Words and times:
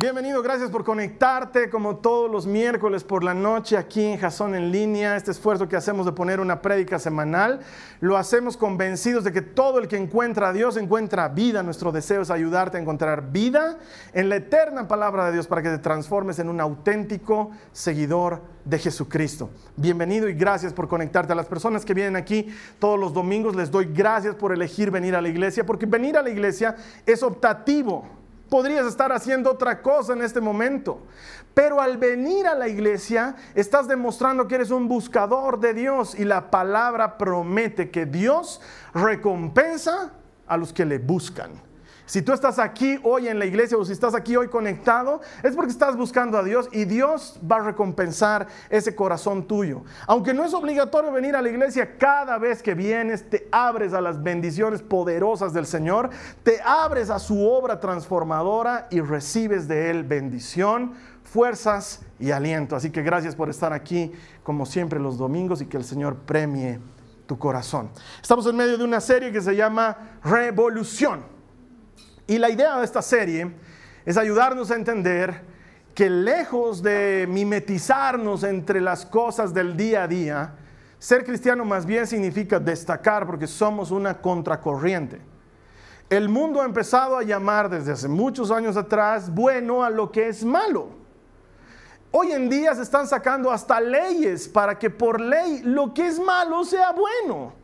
Bienvenido, 0.00 0.42
gracias 0.42 0.70
por 0.70 0.82
conectarte 0.82 1.68
como 1.68 1.96
todos 1.96 2.30
los 2.30 2.46
miércoles 2.46 3.04
por 3.04 3.22
la 3.22 3.34
noche 3.34 3.76
aquí 3.76 4.02
en 4.02 4.18
Jason 4.18 4.54
en 4.54 4.72
línea. 4.72 5.14
Este 5.14 5.30
esfuerzo 5.30 5.68
que 5.68 5.76
hacemos 5.76 6.06
de 6.06 6.12
poner 6.12 6.40
una 6.40 6.62
prédica 6.62 6.98
semanal, 6.98 7.60
lo 8.00 8.16
hacemos 8.16 8.56
convencidos 8.56 9.24
de 9.24 9.32
que 9.32 9.42
todo 9.42 9.78
el 9.78 9.88
que 9.88 9.98
encuentra 9.98 10.48
a 10.48 10.52
Dios 10.54 10.78
encuentra 10.78 11.28
vida. 11.28 11.62
Nuestro 11.62 11.92
deseo 11.92 12.22
es 12.22 12.30
ayudarte 12.30 12.78
a 12.78 12.80
encontrar 12.80 13.30
vida 13.30 13.76
en 14.14 14.30
la 14.30 14.36
eterna 14.36 14.88
palabra 14.88 15.26
de 15.26 15.32
Dios 15.32 15.46
para 15.46 15.60
que 15.60 15.68
te 15.68 15.76
transformes 15.76 16.38
en 16.38 16.48
un 16.48 16.62
auténtico 16.62 17.50
seguidor 17.72 18.40
de 18.64 18.78
Jesucristo. 18.78 19.50
Bienvenido 19.76 20.30
y 20.30 20.32
gracias 20.32 20.72
por 20.72 20.88
conectarte. 20.88 21.34
A 21.34 21.36
las 21.36 21.46
personas 21.46 21.84
que 21.84 21.92
vienen 21.92 22.16
aquí 22.16 22.48
todos 22.78 22.98
los 22.98 23.12
domingos 23.12 23.54
les 23.54 23.70
doy 23.70 23.84
gracias 23.92 24.34
por 24.34 24.50
elegir 24.50 24.90
venir 24.90 25.14
a 25.14 25.20
la 25.20 25.28
iglesia, 25.28 25.66
porque 25.66 25.84
venir 25.84 26.16
a 26.16 26.22
la 26.22 26.30
iglesia 26.30 26.74
es 27.04 27.22
optativo 27.22 28.19
podrías 28.50 28.84
estar 28.84 29.12
haciendo 29.12 29.50
otra 29.50 29.80
cosa 29.80 30.12
en 30.12 30.22
este 30.22 30.40
momento. 30.40 31.06
Pero 31.54 31.80
al 31.80 31.96
venir 31.96 32.46
a 32.46 32.54
la 32.54 32.68
iglesia 32.68 33.36
estás 33.54 33.88
demostrando 33.88 34.46
que 34.46 34.56
eres 34.56 34.70
un 34.70 34.88
buscador 34.88 35.60
de 35.60 35.72
Dios 35.72 36.14
y 36.18 36.24
la 36.24 36.50
palabra 36.50 37.16
promete 37.16 37.90
que 37.90 38.04
Dios 38.04 38.60
recompensa 38.92 40.12
a 40.46 40.56
los 40.56 40.72
que 40.72 40.84
le 40.84 40.98
buscan. 40.98 41.69
Si 42.10 42.22
tú 42.22 42.32
estás 42.32 42.58
aquí 42.58 42.98
hoy 43.04 43.28
en 43.28 43.38
la 43.38 43.46
iglesia 43.46 43.78
o 43.78 43.84
si 43.84 43.92
estás 43.92 44.16
aquí 44.16 44.34
hoy 44.34 44.48
conectado, 44.48 45.20
es 45.44 45.54
porque 45.54 45.70
estás 45.70 45.96
buscando 45.96 46.36
a 46.38 46.42
Dios 46.42 46.68
y 46.72 46.84
Dios 46.84 47.38
va 47.48 47.58
a 47.58 47.60
recompensar 47.60 48.48
ese 48.68 48.96
corazón 48.96 49.46
tuyo. 49.46 49.84
Aunque 50.08 50.34
no 50.34 50.44
es 50.44 50.52
obligatorio 50.52 51.12
venir 51.12 51.36
a 51.36 51.40
la 51.40 51.48
iglesia, 51.48 51.96
cada 51.98 52.36
vez 52.38 52.64
que 52.64 52.74
vienes 52.74 53.30
te 53.30 53.46
abres 53.52 53.92
a 53.92 54.00
las 54.00 54.20
bendiciones 54.24 54.82
poderosas 54.82 55.52
del 55.52 55.66
Señor, 55.66 56.10
te 56.42 56.60
abres 56.62 57.10
a 57.10 57.20
su 57.20 57.48
obra 57.48 57.78
transformadora 57.78 58.88
y 58.90 59.00
recibes 59.00 59.68
de 59.68 59.90
Él 59.90 60.02
bendición, 60.02 60.94
fuerzas 61.22 62.00
y 62.18 62.32
aliento. 62.32 62.74
Así 62.74 62.90
que 62.90 63.02
gracias 63.02 63.36
por 63.36 63.48
estar 63.50 63.72
aquí 63.72 64.10
como 64.42 64.66
siempre 64.66 64.98
los 64.98 65.16
domingos 65.16 65.62
y 65.62 65.66
que 65.66 65.76
el 65.76 65.84
Señor 65.84 66.16
premie 66.16 66.80
tu 67.28 67.38
corazón. 67.38 67.88
Estamos 68.20 68.44
en 68.48 68.56
medio 68.56 68.76
de 68.76 68.82
una 68.82 69.00
serie 69.00 69.30
que 69.30 69.40
se 69.40 69.54
llama 69.54 70.18
Revolución. 70.24 71.38
Y 72.30 72.38
la 72.38 72.48
idea 72.48 72.78
de 72.78 72.84
esta 72.84 73.02
serie 73.02 73.50
es 74.06 74.16
ayudarnos 74.16 74.70
a 74.70 74.76
entender 74.76 75.42
que 75.96 76.08
lejos 76.08 76.80
de 76.80 77.26
mimetizarnos 77.28 78.44
entre 78.44 78.80
las 78.80 79.04
cosas 79.04 79.52
del 79.52 79.76
día 79.76 80.04
a 80.04 80.06
día, 80.06 80.54
ser 81.00 81.24
cristiano 81.24 81.64
más 81.64 81.84
bien 81.84 82.06
significa 82.06 82.60
destacar 82.60 83.26
porque 83.26 83.48
somos 83.48 83.90
una 83.90 84.20
contracorriente. 84.20 85.20
El 86.08 86.28
mundo 86.28 86.62
ha 86.62 86.66
empezado 86.66 87.16
a 87.16 87.24
llamar 87.24 87.68
desde 87.68 87.90
hace 87.90 88.06
muchos 88.06 88.52
años 88.52 88.76
atrás 88.76 89.28
bueno 89.34 89.82
a 89.82 89.90
lo 89.90 90.12
que 90.12 90.28
es 90.28 90.44
malo. 90.44 90.90
Hoy 92.12 92.30
en 92.30 92.48
día 92.48 92.76
se 92.76 92.82
están 92.82 93.08
sacando 93.08 93.50
hasta 93.50 93.80
leyes 93.80 94.48
para 94.48 94.78
que 94.78 94.88
por 94.88 95.20
ley 95.20 95.62
lo 95.64 95.92
que 95.92 96.06
es 96.06 96.20
malo 96.20 96.62
sea 96.62 96.92
bueno. 96.92 97.54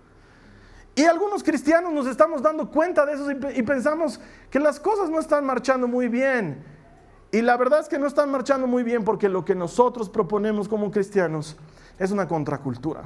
Y 0.96 1.04
algunos 1.04 1.44
cristianos 1.44 1.92
nos 1.92 2.06
estamos 2.06 2.40
dando 2.40 2.70
cuenta 2.70 3.04
de 3.04 3.12
eso 3.12 3.30
y, 3.30 3.62
pensamos 3.62 4.18
que 4.50 4.58
las 4.58 4.80
cosas 4.80 5.10
no 5.10 5.20
están 5.20 5.44
marchando 5.44 5.86
muy 5.86 6.08
bien. 6.08 6.64
Y 7.30 7.42
la 7.42 7.58
verdad 7.58 7.80
es 7.80 7.88
que 7.88 7.98
no 7.98 8.06
están 8.06 8.30
marchando 8.30 8.66
muy 8.66 8.82
bien 8.82 9.04
porque 9.04 9.28
lo 9.28 9.44
que 9.44 9.54
nosotros 9.54 10.08
proponemos 10.08 10.68
como 10.68 10.90
cristianos 10.90 11.54
es 11.98 12.10
una 12.10 12.26
contracultura. 12.26 13.04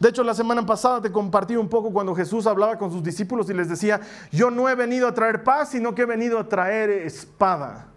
De 0.00 0.08
hecho, 0.08 0.24
la 0.24 0.34
semana 0.34 0.66
pasada 0.66 1.00
te 1.00 1.12
compartí 1.12 1.54
un 1.54 1.68
poco 1.68 1.92
cuando 1.92 2.12
Jesús 2.12 2.44
hablaba 2.48 2.76
con 2.76 2.90
sus 2.90 3.04
discípulos 3.04 3.48
y 3.48 3.54
les 3.54 3.68
decía, 3.68 4.00
yo 4.32 4.50
no 4.50 4.68
he 4.68 4.74
venido 4.74 5.06
a 5.06 5.14
traer 5.14 5.44
paz, 5.44 5.68
sino 5.68 5.94
que 5.94 6.02
he 6.02 6.06
venido 6.06 6.40
a 6.40 6.48
traer 6.48 6.90
espada. 6.90 7.91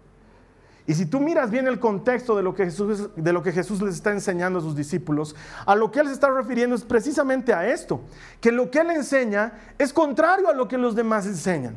Y 0.86 0.94
si 0.94 1.06
tú 1.06 1.18
miras 1.18 1.50
bien 1.50 1.66
el 1.66 1.80
contexto 1.80 2.36
de 2.36 2.44
lo, 2.44 2.54
que 2.54 2.64
Jesús, 2.64 3.10
de 3.16 3.32
lo 3.32 3.42
que 3.42 3.50
Jesús 3.50 3.82
les 3.82 3.96
está 3.96 4.12
enseñando 4.12 4.60
a 4.60 4.62
sus 4.62 4.76
discípulos, 4.76 5.34
a 5.64 5.74
lo 5.74 5.90
que 5.90 5.98
Él 5.98 6.06
se 6.06 6.12
está 6.12 6.30
refiriendo 6.30 6.76
es 6.76 6.84
precisamente 6.84 7.52
a 7.52 7.66
esto, 7.66 8.02
que 8.40 8.52
lo 8.52 8.70
que 8.70 8.78
Él 8.78 8.90
enseña 8.92 9.52
es 9.78 9.92
contrario 9.92 10.48
a 10.48 10.54
lo 10.54 10.68
que 10.68 10.78
los 10.78 10.94
demás 10.94 11.26
enseñan. 11.26 11.76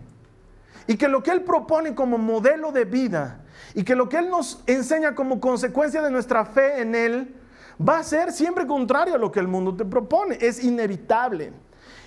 Y 0.86 0.98
que 0.98 1.08
lo 1.08 1.24
que 1.24 1.32
Él 1.32 1.42
propone 1.42 1.96
como 1.96 2.18
modelo 2.20 2.72
de 2.72 2.86
vida 2.86 3.42
y 3.74 3.84
que 3.84 3.96
lo 3.96 4.10
que 4.10 4.18
Él 4.18 4.30
nos 4.30 4.64
enseña 4.68 5.16
como 5.16 5.40
consecuencia 5.40 6.02
de 6.02 6.12
nuestra 6.12 6.46
fe 6.46 6.82
en 6.82 6.94
Él 6.94 7.36
va 7.88 8.00
a 8.00 8.04
ser 8.04 8.32
siempre 8.32 8.68
contrario 8.68 9.16
a 9.16 9.18
lo 9.18 9.32
que 9.32 9.40
el 9.40 9.48
mundo 9.48 9.76
te 9.76 9.86
propone. 9.86 10.38
Es 10.40 10.64
inevitable. 10.64 11.54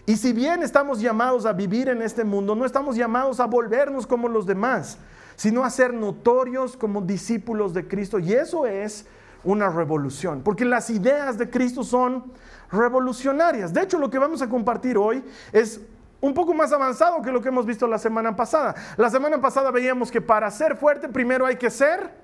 Y 0.06 0.16
si 0.16 0.32
bien 0.32 0.62
estamos 0.62 1.00
llamados 1.00 1.46
a 1.46 1.52
vivir 1.52 1.88
en 1.88 2.02
este 2.02 2.24
mundo, 2.24 2.54
no 2.54 2.64
estamos 2.64 2.96
llamados 2.96 3.40
a 3.40 3.46
volvernos 3.46 4.06
como 4.06 4.28
los 4.28 4.46
demás 4.46 4.98
sino 5.42 5.64
a 5.64 5.70
ser 5.70 5.92
notorios 5.92 6.76
como 6.76 7.00
discípulos 7.00 7.74
de 7.74 7.88
Cristo. 7.88 8.20
Y 8.20 8.32
eso 8.32 8.64
es 8.64 9.06
una 9.42 9.68
revolución, 9.70 10.40
porque 10.44 10.64
las 10.64 10.88
ideas 10.88 11.36
de 11.36 11.50
Cristo 11.50 11.82
son 11.82 12.32
revolucionarias. 12.70 13.74
De 13.74 13.82
hecho, 13.82 13.98
lo 13.98 14.08
que 14.08 14.20
vamos 14.20 14.40
a 14.40 14.48
compartir 14.48 14.96
hoy 14.96 15.24
es 15.50 15.80
un 16.20 16.32
poco 16.32 16.54
más 16.54 16.72
avanzado 16.72 17.20
que 17.22 17.32
lo 17.32 17.42
que 17.42 17.48
hemos 17.48 17.66
visto 17.66 17.88
la 17.88 17.98
semana 17.98 18.36
pasada. 18.36 18.76
La 18.96 19.10
semana 19.10 19.40
pasada 19.40 19.72
veíamos 19.72 20.12
que 20.12 20.20
para 20.20 20.48
ser 20.48 20.76
fuerte 20.76 21.08
primero 21.08 21.44
hay 21.44 21.56
que 21.56 21.70
ser 21.70 22.14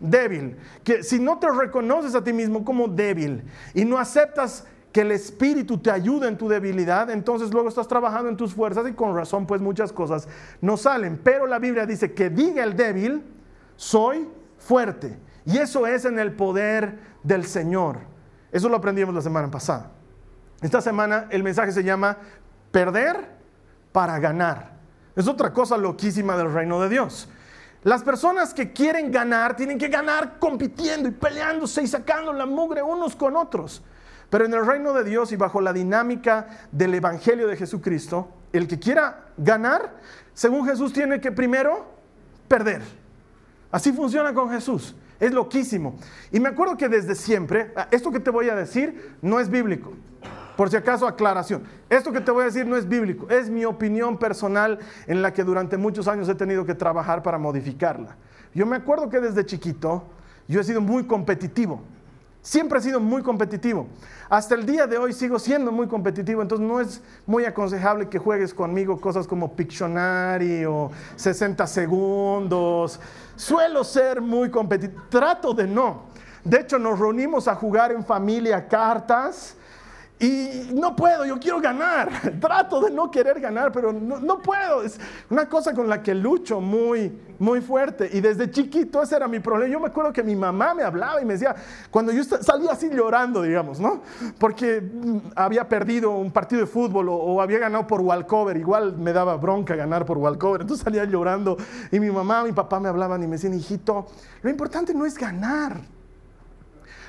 débil. 0.00 0.56
Que 0.82 1.04
si 1.04 1.20
no 1.20 1.38
te 1.38 1.48
reconoces 1.48 2.16
a 2.16 2.24
ti 2.24 2.32
mismo 2.32 2.64
como 2.64 2.88
débil 2.88 3.44
y 3.72 3.84
no 3.84 3.98
aceptas 3.98 4.66
que 4.98 5.02
el 5.02 5.12
Espíritu 5.12 5.78
te 5.78 5.92
ayude 5.92 6.26
en 6.26 6.36
tu 6.36 6.48
debilidad, 6.48 7.08
entonces 7.10 7.52
luego 7.52 7.68
estás 7.68 7.86
trabajando 7.86 8.28
en 8.28 8.36
tus 8.36 8.52
fuerzas 8.52 8.84
y 8.88 8.94
con 8.94 9.14
razón 9.14 9.46
pues 9.46 9.60
muchas 9.60 9.92
cosas 9.92 10.26
no 10.60 10.76
salen. 10.76 11.20
Pero 11.22 11.46
la 11.46 11.60
Biblia 11.60 11.86
dice 11.86 12.14
que 12.14 12.30
diga 12.30 12.64
el 12.64 12.74
débil, 12.74 13.22
soy 13.76 14.28
fuerte. 14.58 15.16
Y 15.44 15.58
eso 15.58 15.86
es 15.86 16.04
en 16.04 16.18
el 16.18 16.32
poder 16.32 16.98
del 17.22 17.44
Señor. 17.44 17.98
Eso 18.50 18.68
lo 18.68 18.78
aprendimos 18.78 19.14
la 19.14 19.20
semana 19.20 19.48
pasada. 19.48 19.92
Esta 20.60 20.80
semana 20.80 21.28
el 21.30 21.44
mensaje 21.44 21.70
se 21.70 21.84
llama 21.84 22.18
perder 22.72 23.24
para 23.92 24.18
ganar. 24.18 24.78
Es 25.14 25.28
otra 25.28 25.52
cosa 25.52 25.76
loquísima 25.76 26.36
del 26.36 26.52
reino 26.52 26.80
de 26.80 26.88
Dios. 26.88 27.28
Las 27.84 28.02
personas 28.02 28.52
que 28.52 28.72
quieren 28.72 29.12
ganar 29.12 29.54
tienen 29.54 29.78
que 29.78 29.86
ganar 29.86 30.40
compitiendo 30.40 31.08
y 31.08 31.12
peleándose 31.12 31.84
y 31.84 31.86
sacando 31.86 32.32
la 32.32 32.46
mugre 32.46 32.82
unos 32.82 33.14
con 33.14 33.36
otros. 33.36 33.80
Pero 34.30 34.44
en 34.44 34.52
el 34.52 34.66
reino 34.66 34.92
de 34.92 35.04
Dios 35.04 35.32
y 35.32 35.36
bajo 35.36 35.60
la 35.60 35.72
dinámica 35.72 36.48
del 36.70 36.94
Evangelio 36.94 37.48
de 37.48 37.56
Jesucristo, 37.56 38.28
el 38.52 38.68
que 38.68 38.78
quiera 38.78 39.26
ganar, 39.36 39.94
según 40.34 40.66
Jesús, 40.66 40.92
tiene 40.92 41.20
que 41.20 41.32
primero 41.32 41.86
perder. 42.46 42.82
Así 43.70 43.92
funciona 43.92 44.32
con 44.34 44.50
Jesús. 44.50 44.94
Es 45.20 45.32
loquísimo. 45.32 45.96
Y 46.30 46.40
me 46.40 46.50
acuerdo 46.50 46.76
que 46.76 46.88
desde 46.88 47.14
siempre, 47.14 47.72
ah, 47.76 47.88
esto 47.90 48.10
que 48.10 48.20
te 48.20 48.30
voy 48.30 48.48
a 48.48 48.54
decir 48.54 49.16
no 49.20 49.40
es 49.40 49.48
bíblico. 49.48 49.92
Por 50.56 50.70
si 50.70 50.76
acaso, 50.76 51.06
aclaración. 51.06 51.62
Esto 51.88 52.12
que 52.12 52.20
te 52.20 52.30
voy 52.30 52.42
a 52.42 52.46
decir 52.46 52.66
no 52.66 52.76
es 52.76 52.88
bíblico. 52.88 53.28
Es 53.28 53.48
mi 53.48 53.64
opinión 53.64 54.18
personal 54.18 54.78
en 55.06 55.22
la 55.22 55.32
que 55.32 55.44
durante 55.44 55.76
muchos 55.76 56.08
años 56.08 56.28
he 56.28 56.34
tenido 56.34 56.64
que 56.64 56.74
trabajar 56.74 57.22
para 57.22 57.38
modificarla. 57.38 58.16
Yo 58.54 58.66
me 58.66 58.76
acuerdo 58.76 59.08
que 59.08 59.20
desde 59.20 59.46
chiquito 59.46 60.04
yo 60.48 60.60
he 60.60 60.64
sido 60.64 60.80
muy 60.80 61.04
competitivo. 61.06 61.82
Siempre 62.48 62.78
he 62.78 62.82
sido 62.82 62.98
muy 62.98 63.22
competitivo. 63.22 63.86
Hasta 64.30 64.54
el 64.54 64.64
día 64.64 64.86
de 64.86 64.96
hoy 64.96 65.12
sigo 65.12 65.38
siendo 65.38 65.70
muy 65.70 65.86
competitivo, 65.86 66.40
entonces 66.40 66.66
no 66.66 66.80
es 66.80 67.02
muy 67.26 67.44
aconsejable 67.44 68.08
que 68.08 68.18
juegues 68.18 68.54
conmigo 68.54 68.98
cosas 68.98 69.26
como 69.26 69.52
Pictionary 69.52 70.64
o 70.64 70.90
60 71.16 71.66
segundos. 71.66 73.00
Suelo 73.36 73.84
ser 73.84 74.22
muy 74.22 74.50
competitivo, 74.50 75.02
trato 75.10 75.52
de 75.52 75.66
no. 75.66 76.04
De 76.42 76.60
hecho, 76.60 76.78
nos 76.78 76.98
reunimos 76.98 77.48
a 77.48 77.54
jugar 77.54 77.92
en 77.92 78.02
familia 78.02 78.66
cartas 78.66 79.54
Y 80.20 80.70
no 80.74 80.96
puedo, 80.96 81.24
yo 81.24 81.38
quiero 81.38 81.60
ganar. 81.60 82.10
Trato 82.40 82.80
de 82.80 82.90
no 82.90 83.08
querer 83.10 83.38
ganar, 83.38 83.70
pero 83.70 83.92
no, 83.92 84.42
puedo. 84.42 84.82
Es 84.82 84.98
una 85.30 85.48
cosa 85.48 85.72
con 85.72 85.88
la 85.88 86.02
que 86.02 86.12
lucho 86.12 86.60
muy, 86.60 87.16
muy 87.38 87.60
fuerte. 87.60 88.10
Y 88.12 88.20
desde 88.20 88.50
chiquito 88.50 89.00
ese 89.00 89.14
era 89.14 89.28
mi 89.28 89.38
problema. 89.38 89.72
Yo 89.72 89.78
me 89.78 89.86
acuerdo 89.86 90.12
que 90.12 90.24
mi 90.24 90.34
mamá 90.34 90.74
me 90.74 90.82
hablaba 90.82 91.22
y 91.22 91.24
me 91.24 91.34
decía, 91.34 91.54
cuando 91.90 92.10
yo 92.10 92.24
salía 92.24 92.72
así 92.72 92.90
llorando, 92.90 93.42
digamos, 93.42 93.78
¿no? 93.78 94.02
Porque 94.40 94.80
mm, 94.80 95.18
había 95.36 95.68
perdido 95.68 96.10
un 96.10 96.32
partido 96.32 96.62
de 96.62 96.66
fútbol 96.66 97.08
o, 97.10 97.40
había 97.40 97.60
ganado 97.60 97.86
por 97.86 98.00
walkover. 98.00 98.56
Igual 98.56 98.96
me 98.96 99.12
daba 99.12 99.36
bronca 99.36 99.76
ganar 99.76 100.04
por 100.04 100.18
walkover. 100.18 100.62
Entonces 100.62 100.82
salía 100.82 101.04
llorando 101.04 101.56
y 101.92 102.00
mi 102.00 102.10
mamá, 102.10 102.42
mi 102.42 102.52
papá 102.52 102.80
me 102.80 102.88
hablaban 102.88 103.22
y 103.22 103.28
me 103.28 103.36
decían, 103.36 103.54
hijito, 103.54 104.06
lo 104.42 104.50
importante 104.50 104.92
no 104.94 105.06
es 105.06 105.16
ganar. 105.16 105.80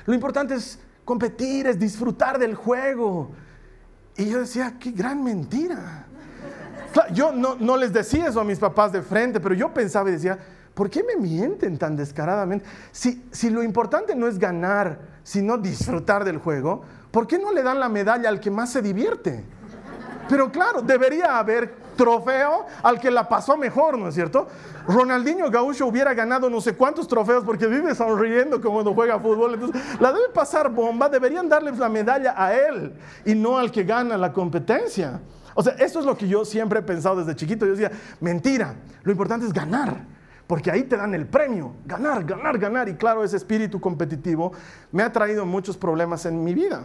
Lo 0.06 0.14
importante 0.14 0.54
es 0.54 0.78
competir, 1.10 1.66
es 1.66 1.76
disfrutar 1.76 2.38
del 2.38 2.54
juego. 2.54 3.32
Y 4.16 4.26
yo 4.26 4.38
decía, 4.38 4.76
qué 4.78 4.92
gran 4.92 5.24
mentira. 5.24 6.06
yo 7.12 7.32
no, 7.32 7.76
les 7.76 7.92
decía 7.92 8.28
eso 8.28 8.40
a 8.40 8.44
mis 8.44 8.60
papás 8.60 8.92
de 8.92 9.02
frente, 9.02 9.40
pero 9.40 9.56
yo 9.56 9.74
pensaba 9.74 10.08
y 10.08 10.12
decía, 10.12 10.38
¿por 10.72 10.88
qué 10.88 11.02
me 11.02 11.16
mienten 11.16 11.78
tan 11.78 11.96
descaradamente? 11.96 12.64
Si, 12.92 13.24
si 13.32 13.50
lo 13.50 13.64
importante 13.64 14.14
no 14.14 14.28
es 14.28 14.38
ganar, 14.38 15.00
sino 15.24 15.58
disfrutar 15.58 16.24
del 16.24 16.38
juego, 16.38 16.82
¿por 17.10 17.26
qué 17.26 17.40
no 17.40 17.52
le 17.52 17.64
dan 17.64 17.80
la 17.80 17.88
medalla 17.88 18.28
al 18.28 18.38
que 18.38 18.52
más 18.52 18.70
se 18.70 18.80
divierte? 18.80 19.42
Pero 20.28 20.52
claro, 20.52 20.80
debería 20.80 21.40
haber 21.40 21.74
trofeo 22.00 22.64
al 22.82 22.98
que 22.98 23.10
la 23.10 23.28
pasó 23.28 23.58
mejor, 23.58 23.98
¿no 23.98 24.08
es 24.08 24.14
cierto? 24.14 24.48
Ronaldinho 24.86 25.50
Gaucho 25.50 25.86
hubiera 25.86 26.14
ganado 26.14 26.48
no 26.48 26.58
sé 26.62 26.74
cuántos 26.74 27.06
trofeos 27.06 27.44
porque 27.44 27.66
vive 27.66 27.94
sonriendo 27.94 28.58
como 28.58 28.76
cuando 28.76 28.94
juega 28.94 29.20
fútbol. 29.20 29.54
Entonces, 29.54 30.00
la 30.00 30.10
debe 30.10 30.30
pasar 30.32 30.70
bomba, 30.70 31.10
deberían 31.10 31.46
darle 31.46 31.72
la 31.72 31.90
medalla 31.90 32.34
a 32.36 32.54
él 32.54 32.94
y 33.26 33.34
no 33.34 33.58
al 33.58 33.70
que 33.70 33.84
gana 33.84 34.16
la 34.16 34.32
competencia. 34.32 35.20
O 35.54 35.62
sea, 35.62 35.74
eso 35.74 36.00
es 36.00 36.06
lo 36.06 36.16
que 36.16 36.26
yo 36.26 36.46
siempre 36.46 36.78
he 36.78 36.82
pensado 36.82 37.16
desde 37.16 37.36
chiquito. 37.36 37.66
Yo 37.66 37.72
decía, 37.72 37.90
mentira, 38.20 38.76
lo 39.02 39.12
importante 39.12 39.44
es 39.44 39.52
ganar 39.52 40.06
porque 40.46 40.70
ahí 40.70 40.84
te 40.84 40.96
dan 40.96 41.14
el 41.14 41.26
premio, 41.26 41.74
ganar, 41.84 42.24
ganar, 42.24 42.58
ganar. 42.58 42.88
Y 42.88 42.94
claro, 42.94 43.22
ese 43.22 43.36
espíritu 43.36 43.78
competitivo 43.78 44.52
me 44.90 45.02
ha 45.02 45.12
traído 45.12 45.44
muchos 45.44 45.76
problemas 45.76 46.24
en 46.24 46.42
mi 46.42 46.54
vida. 46.54 46.82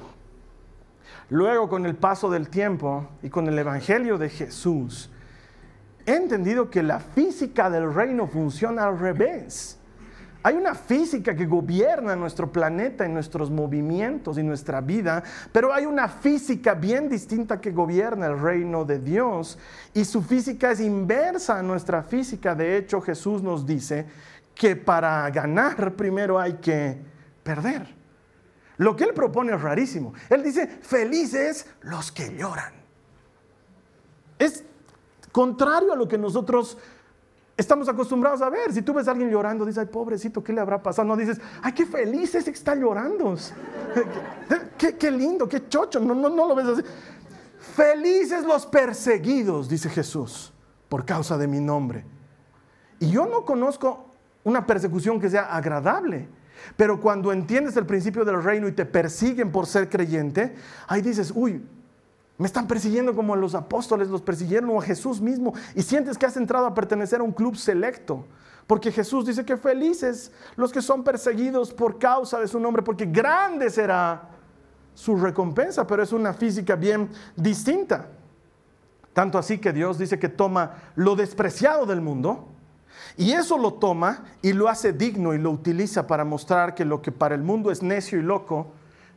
Luego, 1.29 1.67
con 1.69 1.85
el 1.85 1.95
paso 1.95 2.29
del 2.29 2.49
tiempo 2.49 3.07
y 3.23 3.29
con 3.29 3.47
el 3.47 3.57
Evangelio 3.57 4.17
de 4.17 4.29
Jesús, 4.29 5.09
he 6.05 6.15
entendido 6.15 6.69
que 6.69 6.83
la 6.83 6.99
física 6.99 7.69
del 7.69 7.93
reino 7.93 8.27
funciona 8.27 8.85
al 8.85 8.99
revés. 8.99 9.79
Hay 10.43 10.53
una 10.53 10.75
física 10.75 11.35
que 11.35 11.47
gobierna 11.47 12.15
nuestro 12.15 12.51
planeta 12.51 13.03
y 13.03 13.09
nuestros 13.09 13.49
movimientos 13.49 14.37
y 14.37 14.43
nuestra 14.43 14.79
vida, 14.79 15.23
pero 15.51 15.73
hay 15.73 15.87
una 15.87 16.07
física 16.07 16.75
bien 16.75 17.09
distinta 17.09 17.59
que 17.59 17.71
gobierna 17.71 18.27
el 18.27 18.39
reino 18.39 18.85
de 18.85 18.99
Dios 18.99 19.57
y 19.95 20.05
su 20.05 20.21
física 20.21 20.69
es 20.69 20.81
inversa 20.81 21.57
a 21.57 21.63
nuestra 21.63 22.03
física. 22.03 22.53
De 22.53 22.77
hecho, 22.77 23.01
Jesús 23.01 23.41
nos 23.41 23.65
dice 23.65 24.05
que 24.53 24.75
para 24.75 25.27
ganar 25.31 25.95
primero 25.95 26.39
hay 26.39 26.53
que 26.53 26.95
perder. 27.41 27.94
Lo 28.77 28.95
que 28.95 29.05
él 29.05 29.13
propone 29.13 29.53
es 29.53 29.61
rarísimo. 29.61 30.13
Él 30.29 30.43
dice, 30.43 30.67
felices 30.67 31.67
los 31.81 32.11
que 32.11 32.35
lloran. 32.35 32.73
Es 34.37 34.63
contrario 35.31 35.93
a 35.93 35.95
lo 35.95 36.07
que 36.07 36.17
nosotros 36.17 36.77
estamos 37.57 37.87
acostumbrados 37.87 38.41
a 38.41 38.49
ver. 38.49 38.73
Si 38.73 38.81
tú 38.81 38.93
ves 38.93 39.07
a 39.07 39.11
alguien 39.11 39.29
llorando, 39.29 39.65
dices, 39.65 39.79
ay, 39.79 39.85
pobrecito, 39.91 40.43
¿qué 40.43 40.53
le 40.53 40.61
habrá 40.61 40.81
pasado? 40.81 41.07
No 41.07 41.15
dices, 41.15 41.39
ay, 41.61 41.73
qué 41.73 41.85
feliz 41.85 42.35
ese 42.35 42.51
que 42.51 42.57
está 42.57 42.75
llorando. 42.75 43.35
qué, 44.77 45.11
lindo, 45.11 45.47
qué 45.47 45.67
chocho. 45.67 45.99
No, 45.99 46.13
no, 46.13 46.29
no 46.29 46.47
lo 46.47 46.55
ves 46.55 46.67
así. 46.67 46.81
Felices 47.75 48.43
los 48.43 48.65
perseguidos, 48.65 49.67
dice 49.67 49.89
Jesús, 49.89 50.53
por 50.89 51.05
causa 51.05 51.37
de 51.37 51.47
mi 51.47 51.59
nombre. 51.59 52.05
Y 52.99 53.09
yo 53.09 53.25
no 53.25 53.43
conozco 53.43 54.05
una 54.43 54.65
persecución 54.65 55.19
que 55.19 55.29
sea 55.29 55.55
agradable. 55.55 56.27
Pero 56.77 56.99
cuando 56.99 57.31
entiendes 57.31 57.77
el 57.77 57.85
principio 57.85 58.25
del 58.25 58.43
reino 58.43 58.67
y 58.67 58.71
te 58.71 58.85
persiguen 58.85 59.51
por 59.51 59.65
ser 59.67 59.89
creyente, 59.89 60.55
ahí 60.87 61.01
dices, 61.01 61.31
uy, 61.35 61.61
me 62.37 62.47
están 62.47 62.67
persiguiendo 62.67 63.15
como 63.15 63.35
los 63.35 63.55
apóstoles 63.55 64.09
los 64.09 64.21
persiguieron 64.21 64.69
o 64.69 64.79
a 64.79 64.83
Jesús 64.83 65.21
mismo. 65.21 65.53
Y 65.73 65.81
sientes 65.83 66.17
que 66.17 66.25
has 66.25 66.35
entrado 66.35 66.65
a 66.65 66.73
pertenecer 66.73 67.21
a 67.21 67.23
un 67.23 67.31
club 67.31 67.55
selecto. 67.55 68.25
Porque 68.67 68.91
Jesús 68.91 69.25
dice 69.25 69.45
que 69.45 69.57
felices 69.57 70.31
los 70.55 70.71
que 70.71 70.81
son 70.81 71.03
perseguidos 71.03 71.71
por 71.71 71.99
causa 71.99 72.39
de 72.39 72.47
su 72.47 72.59
nombre, 72.59 72.81
porque 72.81 73.05
grande 73.05 73.69
será 73.69 74.29
su 74.93 75.15
recompensa, 75.15 75.85
pero 75.85 76.01
es 76.01 76.11
una 76.11 76.33
física 76.33 76.75
bien 76.75 77.09
distinta. 77.35 78.07
Tanto 79.13 79.37
así 79.37 79.59
que 79.59 79.71
Dios 79.71 79.97
dice 79.97 80.19
que 80.19 80.29
toma 80.29 80.73
lo 80.95 81.15
despreciado 81.15 81.85
del 81.85 82.01
mundo, 82.01 82.49
y 83.17 83.31
eso 83.31 83.57
lo 83.57 83.73
toma 83.73 84.25
y 84.41 84.53
lo 84.53 84.67
hace 84.67 84.93
digno 84.93 85.33
y 85.33 85.37
lo 85.37 85.51
utiliza 85.51 86.07
para 86.07 86.25
mostrar 86.25 86.75
que 86.75 86.85
lo 86.85 87.01
que 87.01 87.11
para 87.11 87.35
el 87.35 87.41
mundo 87.41 87.71
es 87.71 87.81
necio 87.81 88.19
y 88.19 88.21
loco, 88.21 88.67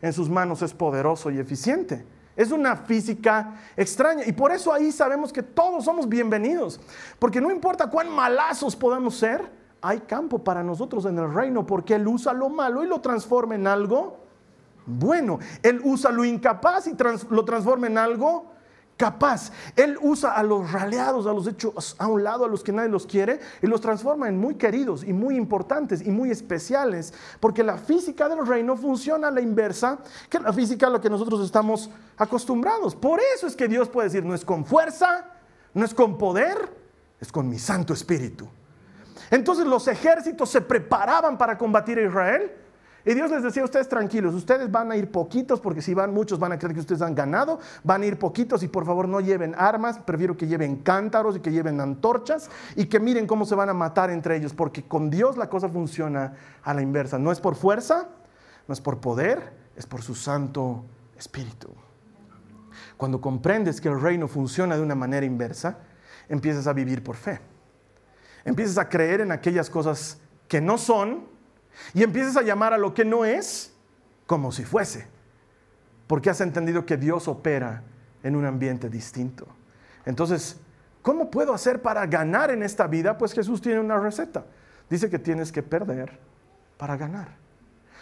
en 0.00 0.12
sus 0.12 0.28
manos 0.28 0.62
es 0.62 0.72
poderoso 0.72 1.30
y 1.30 1.38
eficiente. 1.38 2.04
Es 2.36 2.52
una 2.52 2.76
física 2.76 3.56
extraña 3.76 4.22
y 4.24 4.32
por 4.32 4.52
eso 4.52 4.72
ahí 4.72 4.92
sabemos 4.92 5.32
que 5.32 5.42
todos 5.42 5.84
somos 5.84 6.08
bienvenidos, 6.08 6.80
porque 7.18 7.40
no 7.40 7.50
importa 7.50 7.90
cuán 7.90 8.10
malazos 8.10 8.76
podamos 8.76 9.16
ser, 9.16 9.42
hay 9.80 10.00
campo 10.00 10.42
para 10.42 10.62
nosotros 10.62 11.04
en 11.06 11.18
el 11.18 11.32
reino, 11.32 11.66
porque 11.66 11.94
Él 11.94 12.06
usa 12.06 12.32
lo 12.32 12.48
malo 12.48 12.84
y 12.84 12.86
lo 12.86 13.00
transforma 13.00 13.54
en 13.54 13.66
algo 13.66 14.18
bueno. 14.86 15.38
Él 15.62 15.80
usa 15.84 16.10
lo 16.10 16.24
incapaz 16.24 16.86
y 16.86 16.96
lo 17.30 17.44
transforma 17.44 17.86
en 17.86 17.98
algo 17.98 18.46
capaz. 18.98 19.52
Él 19.76 19.96
usa 20.02 20.32
a 20.32 20.42
los 20.42 20.70
raleados, 20.70 21.26
a 21.26 21.32
los 21.32 21.46
hechos 21.46 21.96
a 21.98 22.06
un 22.08 22.22
lado, 22.22 22.44
a 22.44 22.48
los 22.48 22.62
que 22.62 22.72
nadie 22.72 22.90
los 22.90 23.06
quiere, 23.06 23.40
y 23.62 23.66
los 23.66 23.80
transforma 23.80 24.28
en 24.28 24.38
muy 24.38 24.56
queridos 24.56 25.04
y 25.04 25.14
muy 25.14 25.36
importantes 25.36 26.04
y 26.04 26.10
muy 26.10 26.30
especiales, 26.30 27.14
porque 27.40 27.62
la 27.62 27.78
física 27.78 28.28
del 28.28 28.46
reino 28.46 28.76
funciona 28.76 29.28
a 29.28 29.30
la 29.30 29.40
inversa 29.40 29.98
que 30.28 30.40
la 30.40 30.52
física 30.52 30.88
a 30.88 30.90
la 30.90 31.00
que 31.00 31.08
nosotros 31.08 31.42
estamos 31.42 31.88
acostumbrados. 32.18 32.94
Por 32.94 33.20
eso 33.34 33.46
es 33.46 33.56
que 33.56 33.68
Dios 33.68 33.88
puede 33.88 34.08
decir, 34.08 34.24
no 34.24 34.34
es 34.34 34.44
con 34.44 34.66
fuerza, 34.66 35.30
no 35.72 35.84
es 35.84 35.94
con 35.94 36.18
poder, 36.18 36.76
es 37.20 37.30
con 37.30 37.48
mi 37.48 37.58
Santo 37.58 37.94
Espíritu. 37.94 38.48
Entonces 39.30 39.66
los 39.66 39.86
ejércitos 39.86 40.50
se 40.50 40.60
preparaban 40.60 41.38
para 41.38 41.56
combatir 41.56 41.98
a 41.98 42.02
Israel 42.02 42.52
y 43.04 43.14
Dios 43.14 43.30
les 43.30 43.42
decía, 43.42 43.64
ustedes 43.64 43.88
tranquilos, 43.88 44.34
ustedes 44.34 44.70
van 44.70 44.90
a 44.90 44.96
ir 44.96 45.10
poquitos, 45.10 45.60
porque 45.60 45.80
si 45.80 45.94
van 45.94 46.12
muchos 46.12 46.38
van 46.38 46.52
a 46.52 46.58
creer 46.58 46.74
que 46.74 46.80
ustedes 46.80 47.00
han 47.00 47.14
ganado, 47.14 47.58
van 47.84 48.02
a 48.02 48.06
ir 48.06 48.18
poquitos 48.18 48.62
y 48.62 48.68
por 48.68 48.84
favor 48.84 49.08
no 49.08 49.20
lleven 49.20 49.54
armas, 49.56 49.98
prefiero 49.98 50.36
que 50.36 50.46
lleven 50.46 50.76
cántaros 50.76 51.36
y 51.36 51.40
que 51.40 51.52
lleven 51.52 51.80
antorchas 51.80 52.50
y 52.76 52.86
que 52.86 53.00
miren 53.00 53.26
cómo 53.26 53.46
se 53.46 53.54
van 53.54 53.68
a 53.68 53.74
matar 53.74 54.10
entre 54.10 54.36
ellos, 54.36 54.52
porque 54.52 54.82
con 54.82 55.10
Dios 55.10 55.36
la 55.36 55.48
cosa 55.48 55.68
funciona 55.68 56.34
a 56.62 56.74
la 56.74 56.82
inversa. 56.82 57.18
No 57.18 57.32
es 57.32 57.40
por 57.40 57.54
fuerza, 57.54 58.08
no 58.66 58.72
es 58.72 58.80
por 58.80 59.00
poder, 59.00 59.52
es 59.76 59.86
por 59.86 60.02
su 60.02 60.14
Santo 60.14 60.84
Espíritu. 61.16 61.68
Cuando 62.96 63.20
comprendes 63.20 63.80
que 63.80 63.88
el 63.88 64.00
reino 64.00 64.28
funciona 64.28 64.76
de 64.76 64.82
una 64.82 64.94
manera 64.96 65.24
inversa, 65.24 65.78
empiezas 66.28 66.66
a 66.66 66.72
vivir 66.72 67.02
por 67.02 67.16
fe. 67.16 67.40
Empiezas 68.44 68.76
a 68.78 68.88
creer 68.88 69.20
en 69.20 69.32
aquellas 69.32 69.70
cosas 69.70 70.18
que 70.48 70.60
no 70.60 70.78
son, 70.78 71.37
y 71.94 72.02
empiezas 72.02 72.36
a 72.36 72.42
llamar 72.42 72.72
a 72.72 72.78
lo 72.78 72.94
que 72.94 73.04
no 73.04 73.24
es 73.24 73.72
como 74.26 74.52
si 74.52 74.64
fuese, 74.64 75.06
porque 76.06 76.30
has 76.30 76.40
entendido 76.40 76.84
que 76.84 76.96
Dios 76.96 77.28
opera 77.28 77.82
en 78.22 78.36
un 78.36 78.44
ambiente 78.44 78.88
distinto. 78.88 79.46
Entonces, 80.04 80.56
¿cómo 81.02 81.30
puedo 81.30 81.52
hacer 81.52 81.82
para 81.82 82.06
ganar 82.06 82.50
en 82.50 82.62
esta 82.62 82.86
vida? 82.86 83.16
Pues 83.16 83.32
Jesús 83.32 83.60
tiene 83.60 83.80
una 83.80 83.98
receta. 83.98 84.44
Dice 84.88 85.10
que 85.10 85.18
tienes 85.18 85.52
que 85.52 85.62
perder 85.62 86.18
para 86.76 86.96
ganar. 86.96 87.28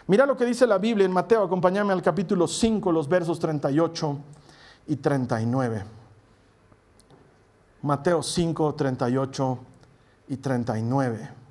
Mira 0.06 0.24
lo 0.24 0.36
que 0.36 0.44
dice 0.44 0.66
la 0.66 0.78
Biblia 0.78 1.04
en 1.04 1.12
Mateo, 1.12 1.42
acompáñame 1.42 1.92
al 1.92 2.02
capítulo 2.02 2.46
5, 2.46 2.92
los 2.92 3.08
versos 3.08 3.40
38 3.40 4.18
y 4.86 4.96
39. 4.96 5.84
Mateo 7.82 8.22
5, 8.22 8.74
38 8.74 9.58
y 10.28 10.36
39. 10.36 11.45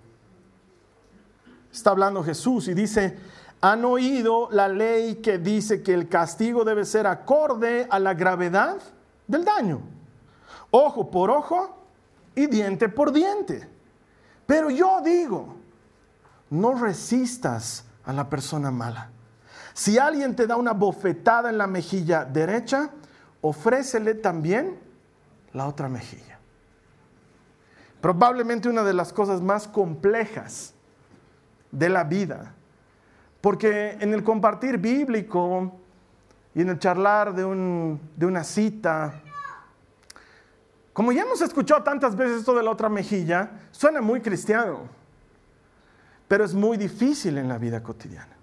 Está 1.75 1.89
hablando 1.89 2.23
Jesús 2.23 2.69
y 2.69 2.73
dice, 2.73 3.17
han 3.59 3.83
oído 3.83 4.47
la 4.49 4.69
ley 4.69 5.15
que 5.15 5.37
dice 5.37 5.83
que 5.83 5.93
el 5.93 6.07
castigo 6.07 6.63
debe 6.63 6.85
ser 6.85 7.05
acorde 7.05 7.85
a 7.89 7.99
la 7.99 8.13
gravedad 8.13 8.77
del 9.27 9.43
daño. 9.43 9.81
Ojo 10.71 11.11
por 11.11 11.29
ojo 11.29 11.75
y 12.33 12.47
diente 12.47 12.87
por 12.87 13.11
diente. 13.11 13.67
Pero 14.45 14.69
yo 14.69 15.01
digo, 15.03 15.57
no 16.49 16.75
resistas 16.75 17.83
a 18.05 18.13
la 18.13 18.29
persona 18.29 18.71
mala. 18.71 19.09
Si 19.73 19.97
alguien 19.97 20.33
te 20.33 20.47
da 20.47 20.55
una 20.55 20.71
bofetada 20.71 21.49
en 21.49 21.57
la 21.57 21.67
mejilla 21.67 22.23
derecha, 22.23 22.89
ofrécele 23.41 24.15
también 24.15 24.79
la 25.51 25.67
otra 25.67 25.89
mejilla. 25.89 26.39
Probablemente 27.99 28.69
una 28.69 28.83
de 28.83 28.93
las 28.93 29.11
cosas 29.11 29.41
más 29.41 29.67
complejas 29.67 30.74
de 31.77 31.89
la 31.89 32.03
vida. 32.03 32.53
Porque 33.41 33.97
en 33.99 34.13
el 34.13 34.23
compartir 34.23 34.77
bíblico 34.77 35.73
y 36.53 36.61
en 36.61 36.69
el 36.69 36.79
charlar 36.79 37.33
de, 37.35 37.43
de 38.15 38.25
una 38.25 38.43
cita, 38.43 39.21
como 40.93 41.11
ya 41.11 41.23
hemos 41.23 41.41
escuchado 41.41 41.83
tantas 41.83 42.15
veces 42.15 42.39
esto 42.39 42.55
de 42.55 42.63
la 42.63 42.71
otra 42.71 42.89
mejilla, 42.89 43.51
suena 43.71 44.01
muy 44.01 44.21
cristiano, 44.21 44.87
pero 46.27 46.45
es 46.45 46.53
muy 46.53 46.77
difícil 46.77 47.37
en 47.37 47.49
la 47.49 47.57
vida 47.57 47.83
cotidiana. 47.83 48.33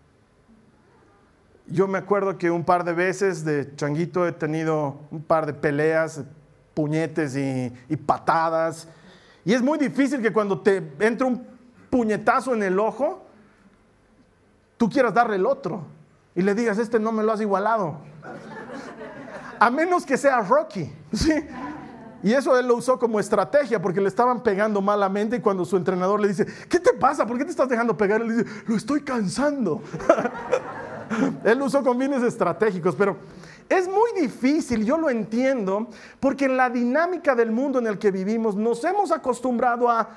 Yo 1.67 1.89
me 1.89 1.99
acuerdo 1.99 2.37
que 2.37 2.51
un 2.51 2.65
par 2.65 2.85
de 2.85 2.93
veces 2.93 3.45
de 3.45 3.75
changuito 3.77 4.27
he 4.27 4.33
tenido 4.33 5.01
un 5.11 5.23
par 5.23 5.47
de 5.47 5.55
peleas, 5.55 6.23
puñetes 6.75 7.35
y, 7.37 7.73
y 7.89 7.97
patadas, 7.97 8.87
y 9.45 9.55
es 9.55 9.63
muy 9.63 9.79
difícil 9.79 10.21
que 10.21 10.33
cuando 10.33 10.61
te 10.61 10.93
entra 11.01 11.27
un 11.27 11.45
puñetazo 11.91 12.55
en 12.55 12.63
el 12.63 12.79
ojo, 12.79 13.22
tú 14.83 14.91
quieras 14.91 15.15
darle 15.15 15.37
el 15.37 15.47
otro 15.47 15.85
y 16.35 16.43
le 16.43 16.57
digas, 16.57 16.77
este 16.77 16.99
no 16.99 17.13
me 17.13 17.23
lo 17.23 17.31
has 17.31 17.41
igualado. 17.41 17.99
A 19.61 19.71
menos 19.71 20.05
que 20.05 20.17
sea 20.17 20.41
Rocky, 20.41 20.93
¿sí? 21.13 21.35
Y 22.21 22.33
eso 22.33 22.59
él 22.59 22.67
lo 22.67 22.75
usó 22.75 22.99
como 22.99 23.21
estrategia 23.21 23.81
porque 23.81 24.01
le 24.01 24.09
estaban 24.09 24.43
pegando 24.43 24.83
malamente 24.83 25.37
y 25.37 25.41
cuando 25.41 25.65
su 25.65 25.77
entrenador 25.77 26.19
le 26.19 26.27
dice, 26.27 26.49
¿qué 26.69 26.81
te 26.81 26.95
pasa? 26.95 27.25
¿Por 27.25 27.39
qué 27.39 27.45
te 27.45 27.53
estás 27.53 27.69
dejando 27.69 27.97
pegar? 27.97 28.23
Él 28.23 28.39
dice, 28.39 28.65
lo 28.67 28.75
estoy 28.75 29.03
cansando. 29.03 29.81
él 31.45 31.59
lo 31.59 31.67
usó 31.67 31.85
con 31.85 31.97
fines 32.01 32.25
estratégicos, 32.25 32.97
pero 32.97 33.19
es 33.69 33.87
muy 33.87 34.21
difícil, 34.21 34.85
yo 34.85 34.99
lo 34.99 35.11
entiendo, 35.11 35.91
porque 36.19 36.47
en 36.47 36.57
la 36.57 36.71
dinámica 36.71 37.37
del 37.37 37.53
mundo 37.53 37.79
en 37.79 37.87
el 37.87 38.01
que 38.01 38.11
vivimos 38.11 38.57
nos 38.57 38.83
hemos 38.83 39.13
acostumbrado 39.13 39.89
a 39.89 40.09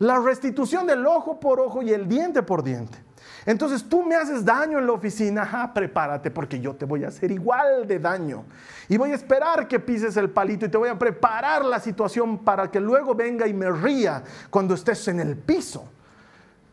la 0.00 0.18
restitución 0.18 0.88
del 0.88 1.06
ojo 1.06 1.38
por 1.38 1.60
ojo 1.60 1.82
y 1.82 1.92
el 1.92 2.08
diente 2.08 2.42
por 2.42 2.64
diente. 2.64 3.06
Entonces 3.48 3.82
tú 3.82 4.02
me 4.02 4.14
haces 4.14 4.44
daño 4.44 4.78
en 4.78 4.86
la 4.86 4.92
oficina, 4.92 5.72
prepárate 5.72 6.30
porque 6.30 6.60
yo 6.60 6.74
te 6.74 6.84
voy 6.84 7.04
a 7.04 7.08
hacer 7.08 7.30
igual 7.30 7.88
de 7.88 7.98
daño. 7.98 8.44
Y 8.90 8.98
voy 8.98 9.12
a 9.12 9.14
esperar 9.14 9.66
que 9.66 9.80
pises 9.80 10.18
el 10.18 10.28
palito 10.28 10.66
y 10.66 10.68
te 10.68 10.76
voy 10.76 10.90
a 10.90 10.98
preparar 10.98 11.64
la 11.64 11.80
situación 11.80 12.44
para 12.44 12.70
que 12.70 12.78
luego 12.78 13.14
venga 13.14 13.46
y 13.46 13.54
me 13.54 13.70
ría 13.70 14.22
cuando 14.50 14.74
estés 14.74 15.08
en 15.08 15.18
el 15.20 15.34
piso. 15.34 15.88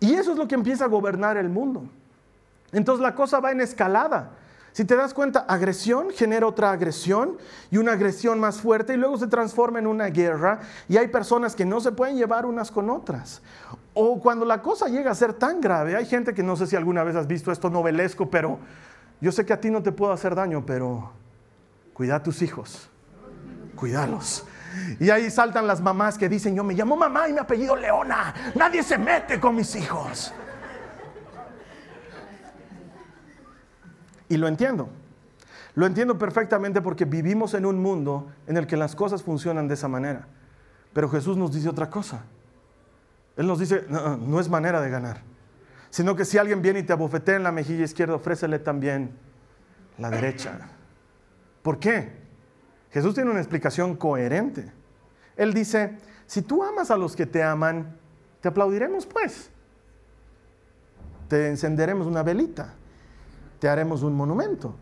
Y 0.02 0.16
eso 0.16 0.34
es 0.34 0.38
lo 0.38 0.50
que 0.50 0.56
empieza 0.56 0.84
a 0.84 0.90
gobernar 0.90 1.38
el 1.38 1.48
mundo. 1.48 1.86
Entonces 2.74 3.02
la 3.02 3.16
cosa 3.16 3.40
va 3.40 3.54
en 3.54 3.62
escalada. 3.62 4.32
Si 4.74 4.84
te 4.84 4.98
das 4.98 5.14
cuenta, 5.14 5.46
agresión 5.48 6.10
genera 6.10 6.46
otra 6.46 6.72
agresión 6.72 7.38
y 7.72 7.78
una 7.78 7.94
agresión 7.94 8.38
más 8.38 8.60
fuerte 8.60 8.96
y 8.96 8.98
luego 8.98 9.18
se 9.18 9.28
transforma 9.28 9.80
en 9.80 9.88
una 9.88 10.08
guerra 10.08 10.60
y 10.90 10.98
hay 10.98 11.08
personas 11.08 11.56
que 11.56 11.64
no 11.64 11.80
se 11.80 11.94
pueden 11.94 12.18
llevar 12.18 12.46
unas 12.46 12.70
con 12.70 12.90
otras. 12.90 13.42
O 13.98 14.20
cuando 14.20 14.46
la 14.46 14.62
cosa 14.62 14.88
llega 14.88 15.10
a 15.10 15.16
ser 15.16 15.34
tan 15.34 15.62
grave, 15.62 15.96
hay 15.96 16.06
gente 16.06 16.34
que 16.34 16.44
no 16.44 16.58
sé 16.58 16.68
si 16.68 16.76
alguna 16.76 17.04
vez 17.06 17.16
has 17.16 17.28
visto 17.28 17.50
esto 17.50 17.70
novelesco, 17.70 18.30
pero 18.30 18.60
yo 19.22 19.32
sé 19.32 19.46
que 19.46 19.54
a 19.54 19.62
ti 19.62 19.72
no 19.72 19.82
te 19.82 19.94
puedo 19.94 20.12
hacer 20.12 20.36
daño, 20.36 20.66
pero 20.66 21.14
cuida 21.94 22.18
a 22.18 22.22
tus 22.22 22.42
hijos, 22.42 22.90
cuídalos. 23.74 24.46
Y 25.00 25.10
ahí 25.10 25.32
saltan 25.32 25.66
las 25.66 25.80
mamás 25.80 26.18
que 26.18 26.28
dicen, 26.28 26.54
yo 26.54 26.64
me 26.66 26.74
llamo 26.74 26.98
mamá 26.98 27.30
y 27.30 27.34
mi 27.34 27.40
apellido 27.40 27.78
Leona, 27.78 28.34
nadie 28.54 28.84
se 28.84 28.98
mete 28.98 29.40
con 29.40 29.56
mis 29.56 29.74
hijos. 29.78 30.34
Y 34.28 34.36
lo 34.36 34.50
entiendo. 34.50 34.90
Lo 35.74 35.86
entiendo 35.86 36.18
perfectamente 36.18 36.82
porque 36.82 37.06
vivimos 37.06 37.54
en 37.54 37.66
un 37.66 37.80
mundo 37.80 38.28
en 38.48 38.58
el 38.58 38.68
que 38.68 38.76
las 38.76 38.94
cosas 38.94 39.24
funcionan 39.24 39.70
de 39.70 39.76
esa 39.76 39.88
manera. 39.88 40.28
Pero 40.92 41.10
Jesús 41.10 41.38
nos 41.38 41.54
dice 41.54 41.70
otra 41.70 41.90
cosa. 41.90 42.24
Él 43.38 43.48
nos 43.48 43.60
dice, 43.60 43.86
no, 43.90 44.40
es 44.40 44.50
manera 44.50 44.82
de 44.82 44.90
ganar. 44.90 45.22
Sino 45.90 46.16
que 46.16 46.26
si 46.26 46.38
alguien 46.38 46.62
viene 46.62 46.80
y 46.80 46.84
te 46.84 46.94
abofetea 46.94 47.36
en 47.36 47.44
la 47.44 47.52
mejilla 47.52 47.84
izquierda, 47.84 48.16
ofrécele 48.16 48.60
también 48.60 49.12
la 49.98 50.10
derecha. 50.10 50.58
¿Por 51.62 51.80
qué? 51.80 52.12
Jesús 52.92 53.14
tiene 53.14 53.32
una 53.32 53.40
explicación 53.40 53.96
coherente. 53.96 54.72
Él 55.36 55.54
dice, 55.54 55.98
si 56.26 56.42
tú 56.42 56.64
amas 56.64 56.92
a 56.92 56.98
los 56.98 57.16
que 57.16 57.26
te 57.26 57.44
aman, 57.44 57.98
te 58.42 58.48
aplaudiremos 58.48 59.06
pues. 59.06 59.50
Te 61.28 61.50
encenderemos 61.50 62.08
una 62.08 62.24
velita 62.24 62.76
te 63.60 63.70
haremos 63.70 64.04
un 64.04 64.14
monumento. 64.14 64.76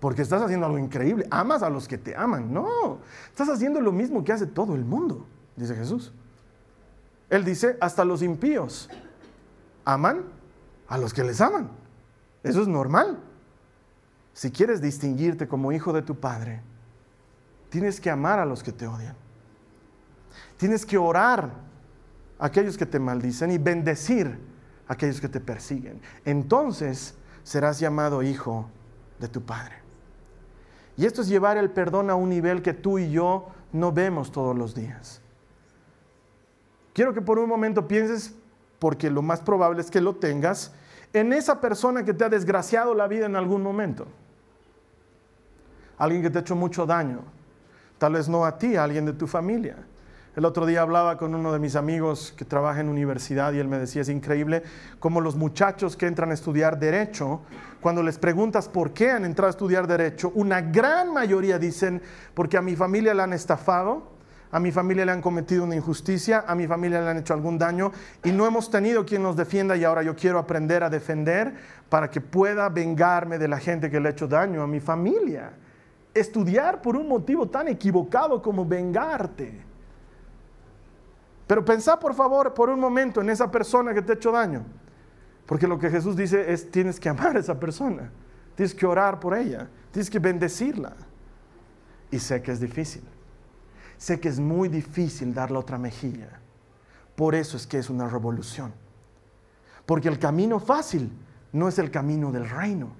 Porque 0.00 0.22
estás 0.22 0.42
haciendo 0.42 0.66
algo 0.66 0.78
increíble. 0.78 1.26
Amas 1.30 1.62
a 1.62 1.70
los 1.70 1.88
que 1.88 1.98
te 1.98 2.14
aman. 2.14 2.52
No, 2.52 2.98
estás 3.26 3.48
haciendo 3.48 3.80
lo 3.80 3.90
mismo 3.90 4.22
que 4.22 4.32
hace 4.32 4.46
todo 4.46 4.74
el 4.74 4.84
mundo, 4.84 5.26
dice 5.56 5.74
Jesús. 5.74 6.12
Él 7.30 7.44
dice, 7.44 7.76
hasta 7.80 8.04
los 8.04 8.22
impíos 8.22 8.88
aman 9.84 10.24
a 10.88 10.98
los 10.98 11.12
que 11.12 11.24
les 11.24 11.40
aman. 11.40 11.70
Eso 12.42 12.62
es 12.62 12.68
normal. 12.68 13.18
Si 14.32 14.50
quieres 14.50 14.80
distinguirte 14.80 15.48
como 15.48 15.72
hijo 15.72 15.92
de 15.92 16.02
tu 16.02 16.14
Padre, 16.14 16.62
tienes 17.70 18.00
que 18.00 18.10
amar 18.10 18.38
a 18.38 18.46
los 18.46 18.62
que 18.62 18.72
te 18.72 18.86
odian. 18.86 19.16
Tienes 20.56 20.86
que 20.86 20.96
orar 20.96 21.50
a 22.38 22.46
aquellos 22.46 22.78
que 22.78 22.86
te 22.86 22.98
maldicen 22.98 23.50
y 23.50 23.58
bendecir 23.58 24.38
a 24.86 24.92
aquellos 24.94 25.20
que 25.20 25.28
te 25.28 25.40
persiguen. 25.40 26.00
Entonces 26.24 27.14
serás 27.42 27.80
llamado 27.80 28.22
hijo 28.22 28.68
de 29.18 29.28
tu 29.28 29.42
Padre. 29.42 29.76
Y 30.96 31.06
esto 31.06 31.22
es 31.22 31.28
llevar 31.28 31.56
el 31.56 31.70
perdón 31.70 32.10
a 32.10 32.14
un 32.14 32.28
nivel 32.28 32.62
que 32.62 32.74
tú 32.74 32.98
y 32.98 33.10
yo 33.10 33.48
no 33.72 33.92
vemos 33.92 34.32
todos 34.32 34.56
los 34.56 34.74
días. 34.74 35.20
Quiero 36.98 37.14
que 37.14 37.22
por 37.22 37.38
un 37.38 37.48
momento 37.48 37.86
pienses, 37.86 38.34
porque 38.80 39.08
lo 39.08 39.22
más 39.22 39.38
probable 39.38 39.80
es 39.80 39.88
que 39.88 40.00
lo 40.00 40.16
tengas, 40.16 40.72
en 41.12 41.32
esa 41.32 41.60
persona 41.60 42.04
que 42.04 42.12
te 42.12 42.24
ha 42.24 42.28
desgraciado 42.28 42.92
la 42.92 43.06
vida 43.06 43.26
en 43.26 43.36
algún 43.36 43.62
momento. 43.62 44.08
Alguien 45.96 46.22
que 46.22 46.30
te 46.30 46.38
ha 46.38 46.40
hecho 46.40 46.56
mucho 46.56 46.86
daño. 46.86 47.20
Tal 47.98 48.14
vez 48.14 48.28
no 48.28 48.44
a 48.44 48.58
ti, 48.58 48.74
a 48.74 48.82
alguien 48.82 49.06
de 49.06 49.12
tu 49.12 49.28
familia. 49.28 49.76
El 50.34 50.44
otro 50.44 50.66
día 50.66 50.82
hablaba 50.82 51.16
con 51.18 51.36
uno 51.36 51.52
de 51.52 51.60
mis 51.60 51.76
amigos 51.76 52.34
que 52.36 52.44
trabaja 52.44 52.80
en 52.80 52.88
universidad 52.88 53.52
y 53.52 53.60
él 53.60 53.68
me 53.68 53.78
decía, 53.78 54.02
es 54.02 54.08
increíble 54.08 54.64
cómo 54.98 55.20
los 55.20 55.36
muchachos 55.36 55.96
que 55.96 56.06
entran 56.06 56.32
a 56.32 56.34
estudiar 56.34 56.80
derecho, 56.80 57.42
cuando 57.80 58.02
les 58.02 58.18
preguntas 58.18 58.68
por 58.68 58.90
qué 58.90 59.12
han 59.12 59.24
entrado 59.24 59.46
a 59.46 59.50
estudiar 59.50 59.86
derecho, 59.86 60.32
una 60.34 60.62
gran 60.62 61.12
mayoría 61.12 61.60
dicen, 61.60 62.02
porque 62.34 62.56
a 62.56 62.60
mi 62.60 62.74
familia 62.74 63.14
le 63.14 63.22
han 63.22 63.34
estafado, 63.34 64.17
a 64.50 64.58
mi 64.58 64.72
familia 64.72 65.04
le 65.04 65.12
han 65.12 65.20
cometido 65.20 65.64
una 65.64 65.76
injusticia, 65.76 66.44
a 66.46 66.54
mi 66.54 66.66
familia 66.66 67.00
le 67.02 67.10
han 67.10 67.18
hecho 67.18 67.34
algún 67.34 67.58
daño 67.58 67.92
y 68.24 68.32
no 68.32 68.46
hemos 68.46 68.70
tenido 68.70 69.04
quien 69.04 69.22
nos 69.22 69.36
defienda 69.36 69.76
y 69.76 69.84
ahora 69.84 70.02
yo 70.02 70.16
quiero 70.16 70.38
aprender 70.38 70.82
a 70.82 70.90
defender 70.90 71.54
para 71.88 72.10
que 72.10 72.20
pueda 72.20 72.68
vengarme 72.68 73.38
de 73.38 73.48
la 73.48 73.58
gente 73.58 73.90
que 73.90 74.00
le 74.00 74.08
ha 74.08 74.12
hecho 74.12 74.26
daño 74.26 74.62
a 74.62 74.66
mi 74.66 74.80
familia. 74.80 75.52
Estudiar 76.14 76.80
por 76.80 76.96
un 76.96 77.08
motivo 77.08 77.48
tan 77.48 77.68
equivocado 77.68 78.40
como 78.40 78.64
vengarte. 78.64 79.60
Pero 81.46 81.64
pensá 81.64 81.98
por 81.98 82.14
favor 82.14 82.54
por 82.54 82.70
un 82.70 82.80
momento 82.80 83.20
en 83.20 83.28
esa 83.30 83.50
persona 83.50 83.92
que 83.92 84.02
te 84.02 84.12
ha 84.12 84.14
hecho 84.14 84.32
daño. 84.32 84.64
Porque 85.46 85.66
lo 85.66 85.78
que 85.78 85.90
Jesús 85.90 86.16
dice 86.16 86.52
es 86.52 86.70
tienes 86.70 86.98
que 86.98 87.08
amar 87.08 87.36
a 87.36 87.40
esa 87.40 87.58
persona. 87.58 88.10
Tienes 88.54 88.74
que 88.74 88.86
orar 88.86 89.20
por 89.20 89.36
ella. 89.36 89.68
Tienes 89.90 90.10
que 90.10 90.18
bendecirla. 90.18 90.94
Y 92.10 92.18
sé 92.18 92.42
que 92.42 92.52
es 92.52 92.60
difícil. 92.60 93.02
Sé 93.98 94.20
que 94.20 94.28
es 94.28 94.38
muy 94.38 94.68
difícil 94.68 95.34
darle 95.34 95.58
otra 95.58 95.76
mejilla. 95.76 96.40
Por 97.16 97.34
eso 97.34 97.56
es 97.56 97.66
que 97.66 97.78
es 97.78 97.90
una 97.90 98.08
revolución. 98.08 98.72
Porque 99.84 100.08
el 100.08 100.18
camino 100.18 100.60
fácil 100.60 101.10
no 101.52 101.68
es 101.68 101.78
el 101.78 101.90
camino 101.90 102.30
del 102.30 102.48
reino. 102.48 102.92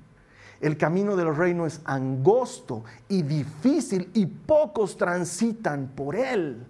El 0.61 0.77
camino 0.77 1.15
del 1.15 1.35
reino 1.35 1.67
es 1.67 1.81
angosto 1.85 2.83
y 3.09 3.23
difícil 3.23 4.11
y 4.13 4.27
pocos 4.27 4.97
transitan 4.97 5.93
por 5.95 6.17
él 6.17 6.67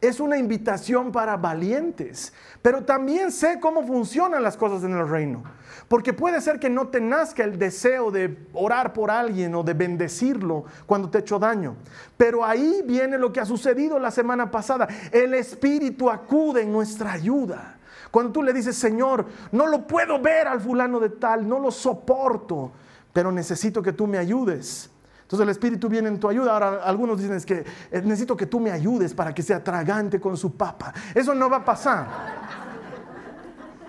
es 0.00 0.20
una 0.20 0.38
invitación 0.38 1.10
para 1.10 1.36
valientes, 1.36 2.32
pero 2.62 2.84
también 2.84 3.32
sé 3.32 3.58
cómo 3.60 3.84
funcionan 3.84 4.42
las 4.42 4.56
cosas 4.56 4.84
en 4.84 4.92
el 4.92 5.08
reino. 5.08 5.42
Porque 5.88 6.12
puede 6.12 6.40
ser 6.40 6.60
que 6.60 6.70
no 6.70 6.88
te 6.88 7.00
nazca 7.00 7.42
el 7.42 7.58
deseo 7.58 8.10
de 8.10 8.46
orar 8.52 8.92
por 8.92 9.10
alguien 9.10 9.54
o 9.54 9.62
de 9.62 9.74
bendecirlo 9.74 10.64
cuando 10.86 11.10
te 11.10 11.18
hecho 11.18 11.38
daño. 11.38 11.76
Pero 12.16 12.44
ahí 12.44 12.82
viene 12.84 13.18
lo 13.18 13.32
que 13.32 13.40
ha 13.40 13.46
sucedido 13.46 13.98
la 13.98 14.10
semana 14.10 14.50
pasada. 14.50 14.86
El 15.10 15.34
Espíritu 15.34 16.10
acude 16.10 16.62
en 16.62 16.72
nuestra 16.72 17.12
ayuda. 17.12 17.78
Cuando 18.10 18.32
tú 18.32 18.42
le 18.42 18.52
dices, 18.52 18.76
Señor, 18.76 19.26
no 19.50 19.66
lo 19.66 19.86
puedo 19.86 20.20
ver 20.20 20.46
al 20.46 20.60
fulano 20.60 21.00
de 21.00 21.10
tal, 21.10 21.48
no 21.48 21.58
lo 21.58 21.70
soporto, 21.70 22.72
pero 23.12 23.32
necesito 23.32 23.82
que 23.82 23.92
tú 23.92 24.06
me 24.06 24.18
ayudes. 24.18 24.90
Entonces 25.28 25.44
el 25.44 25.50
Espíritu 25.50 25.90
viene 25.90 26.08
en 26.08 26.18
tu 26.18 26.26
ayuda. 26.26 26.54
Ahora 26.54 26.80
algunos 26.82 27.18
dicen 27.18 27.36
es 27.36 27.44
que 27.44 27.62
eh, 27.90 28.00
necesito 28.02 28.34
que 28.34 28.46
tú 28.46 28.58
me 28.58 28.70
ayudes 28.70 29.12
para 29.12 29.34
que 29.34 29.42
sea 29.42 29.62
tragante 29.62 30.18
con 30.18 30.38
su 30.38 30.56
papa. 30.56 30.94
Eso 31.14 31.34
no 31.34 31.50
va 31.50 31.58
a 31.58 31.64
pasar. 31.66 32.06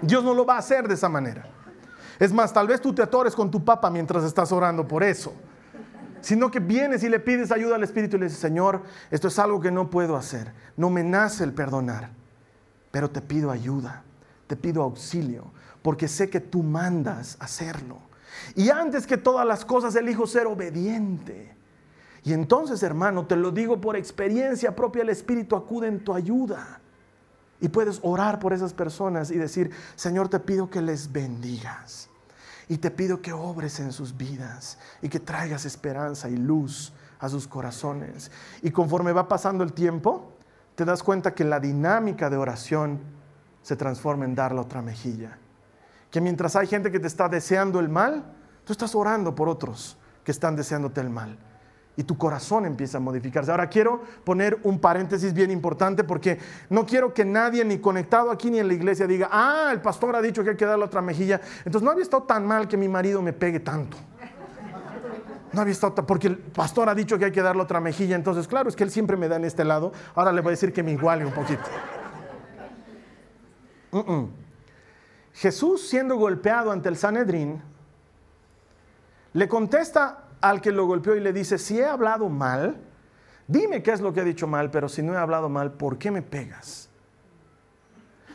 Dios 0.01 0.21
no 0.21 0.33
lo 0.33 0.45
va 0.45 0.55
a 0.55 0.59
hacer 0.59 0.85
de 0.85 0.95
esa 0.95 1.07
manera. 1.07 1.45
Es 2.19 2.33
más, 2.33 2.51
tal 2.51 2.67
vez 2.67 2.81
tú 2.81 2.93
te 2.93 3.01
atores 3.01 3.33
con 3.33 3.49
tu 3.49 3.63
papa 3.63 3.89
mientras 3.89 4.25
estás 4.25 4.51
orando 4.51 4.85
por 4.85 5.01
eso. 5.01 5.33
Sino 6.19 6.51
que 6.51 6.59
vienes 6.59 7.03
y 7.03 7.09
le 7.09 7.21
pides 7.21 7.53
ayuda 7.53 7.75
al 7.75 7.83
Espíritu 7.83 8.17
y 8.17 8.19
le 8.19 8.25
dices, 8.25 8.41
Señor, 8.41 8.83
esto 9.09 9.29
es 9.29 9.39
algo 9.39 9.61
que 9.61 9.71
no 9.71 9.89
puedo 9.89 10.17
hacer. 10.17 10.51
No 10.75 10.89
me 10.89 11.05
nace 11.05 11.45
el 11.45 11.53
perdonar. 11.53 12.09
Pero 12.91 13.09
te 13.09 13.21
pido 13.21 13.49
ayuda, 13.49 14.03
te 14.47 14.57
pido 14.57 14.83
auxilio, 14.83 15.53
porque 15.81 16.09
sé 16.09 16.29
que 16.29 16.41
tú 16.41 16.63
mandas 16.63 17.37
hacerlo. 17.39 18.08
Y 18.55 18.69
antes 18.69 19.07
que 19.07 19.17
todas 19.17 19.45
las 19.45 19.65
cosas 19.65 19.95
elijo 19.95 20.27
ser 20.27 20.47
obediente. 20.47 21.55
Y 22.23 22.33
entonces, 22.33 22.83
hermano, 22.83 23.25
te 23.25 23.35
lo 23.35 23.51
digo 23.51 23.79
por 23.79 23.95
experiencia 23.95 24.75
propia, 24.75 25.03
el 25.03 25.09
Espíritu 25.09 25.55
acude 25.55 25.87
en 25.87 26.03
tu 26.03 26.13
ayuda. 26.13 26.81
Y 27.61 27.69
puedes 27.69 27.99
orar 28.03 28.39
por 28.39 28.53
esas 28.53 28.73
personas 28.73 29.31
y 29.31 29.37
decir, 29.37 29.71
Señor, 29.95 30.29
te 30.29 30.39
pido 30.39 30.69
que 30.69 30.81
les 30.81 31.11
bendigas. 31.11 32.09
Y 32.67 32.77
te 32.77 32.91
pido 32.91 33.21
que 33.21 33.33
obres 33.33 33.79
en 33.79 33.91
sus 33.91 34.15
vidas 34.15 34.77
y 35.01 35.09
que 35.09 35.19
traigas 35.19 35.65
esperanza 35.65 36.29
y 36.29 36.37
luz 36.37 36.93
a 37.19 37.27
sus 37.27 37.47
corazones. 37.47 38.31
Y 38.61 38.71
conforme 38.71 39.11
va 39.11 39.27
pasando 39.27 39.63
el 39.63 39.73
tiempo, 39.73 40.33
te 40.75 40.85
das 40.85 41.03
cuenta 41.03 41.33
que 41.33 41.43
la 41.43 41.59
dinámica 41.59 42.29
de 42.29 42.37
oración 42.37 42.99
se 43.61 43.75
transforma 43.75 44.25
en 44.25 44.35
dar 44.35 44.53
la 44.53 44.61
otra 44.61 44.81
mejilla. 44.81 45.37
Que 46.11 46.21
mientras 46.21 46.55
hay 46.55 46.67
gente 46.67 46.91
que 46.91 46.99
te 46.99 47.07
está 47.07 47.29
deseando 47.29 47.79
el 47.79 47.89
mal, 47.89 48.23
tú 48.65 48.73
estás 48.73 48.95
orando 48.95 49.35
por 49.35 49.49
otros 49.49 49.97
que 50.23 50.31
están 50.31 50.55
deseándote 50.55 51.01
el 51.01 51.09
mal 51.09 51.37
y 51.99 52.03
tu 52.03 52.17
corazón 52.17 52.65
empieza 52.65 52.97
a 52.97 53.01
modificarse. 53.01 53.51
Ahora 53.51 53.67
quiero 53.67 54.01
poner 54.23 54.57
un 54.63 54.79
paréntesis 54.79 55.33
bien 55.33 55.51
importante 55.51 56.05
porque 56.05 56.39
no 56.69 56.85
quiero 56.85 57.13
que 57.13 57.25
nadie 57.25 57.65
ni 57.65 57.79
conectado 57.79 58.31
aquí 58.31 58.49
ni 58.49 58.57
en 58.57 58.69
la 58.69 58.73
iglesia 58.73 59.05
diga, 59.05 59.27
ah, 59.29 59.69
el 59.73 59.81
pastor 59.81 60.15
ha 60.15 60.21
dicho 60.21 60.41
que 60.41 60.51
hay 60.51 60.55
que 60.55 60.63
darle 60.63 60.85
otra 60.85 61.01
mejilla. 61.01 61.41
Entonces 61.57 61.81
no 61.81 61.91
había 61.91 62.03
estado 62.03 62.23
tan 62.23 62.47
mal 62.47 62.69
que 62.69 62.77
mi 62.77 62.87
marido 62.87 63.21
me 63.21 63.33
pegue 63.33 63.59
tanto. 63.59 63.97
No 65.51 65.59
había 65.59 65.73
estado, 65.73 65.93
porque 66.07 66.27
el 66.27 66.37
pastor 66.37 66.87
ha 66.87 66.95
dicho 66.95 67.19
que 67.19 67.25
hay 67.25 67.31
que 67.33 67.41
darle 67.41 67.63
otra 67.63 67.81
mejilla. 67.81 68.15
Entonces, 68.15 68.47
claro, 68.47 68.69
es 68.69 68.77
que 68.77 68.85
él 68.85 68.91
siempre 68.91 69.17
me 69.17 69.27
da 69.27 69.35
en 69.35 69.43
este 69.43 69.65
lado. 69.65 69.91
Ahora 70.15 70.31
le 70.31 70.39
voy 70.39 70.51
a 70.51 70.51
decir 70.51 70.71
que 70.71 70.83
me 70.83 70.93
iguale 70.93 71.25
un 71.25 71.33
poquito. 71.33 71.63
Jesús, 75.33 75.87
siendo 75.87 76.15
golpeado 76.17 76.71
ante 76.71 76.89
el 76.89 76.97
Sanedrín, 76.97 77.61
le 79.33 79.47
contesta 79.47 80.25
al 80.41 80.61
que 80.61 80.71
lo 80.71 80.85
golpeó 80.85 81.15
y 81.15 81.19
le 81.19 81.33
dice, 81.33 81.57
si 81.57 81.79
he 81.79 81.85
hablado 81.85 82.29
mal, 82.29 82.77
dime 83.47 83.83
qué 83.83 83.91
es 83.91 84.01
lo 84.01 84.13
que 84.13 84.21
he 84.21 84.25
dicho 84.25 84.47
mal, 84.47 84.71
pero 84.71 84.89
si 84.89 85.01
no 85.01 85.13
he 85.13 85.17
hablado 85.17 85.49
mal, 85.49 85.73
¿por 85.73 85.97
qué 85.97 86.11
me 86.11 86.21
pegas? 86.21 86.89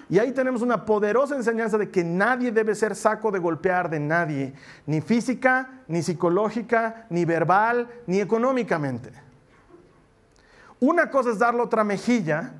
Y 0.08 0.18
ahí 0.18 0.32
tenemos 0.32 0.60
una 0.62 0.84
poderosa 0.84 1.34
enseñanza 1.34 1.78
de 1.78 1.90
que 1.90 2.04
nadie 2.04 2.52
debe 2.52 2.74
ser 2.74 2.94
saco 2.94 3.30
de 3.30 3.38
golpear 3.38 3.88
de 3.88 3.98
nadie, 4.00 4.54
ni 4.86 5.00
física, 5.00 5.82
ni 5.88 6.02
psicológica, 6.02 7.06
ni 7.08 7.24
verbal, 7.24 7.88
ni 8.06 8.20
económicamente. 8.20 9.10
Una 10.78 11.10
cosa 11.10 11.30
es 11.30 11.38
darle 11.38 11.62
otra 11.62 11.84
mejilla, 11.84 12.52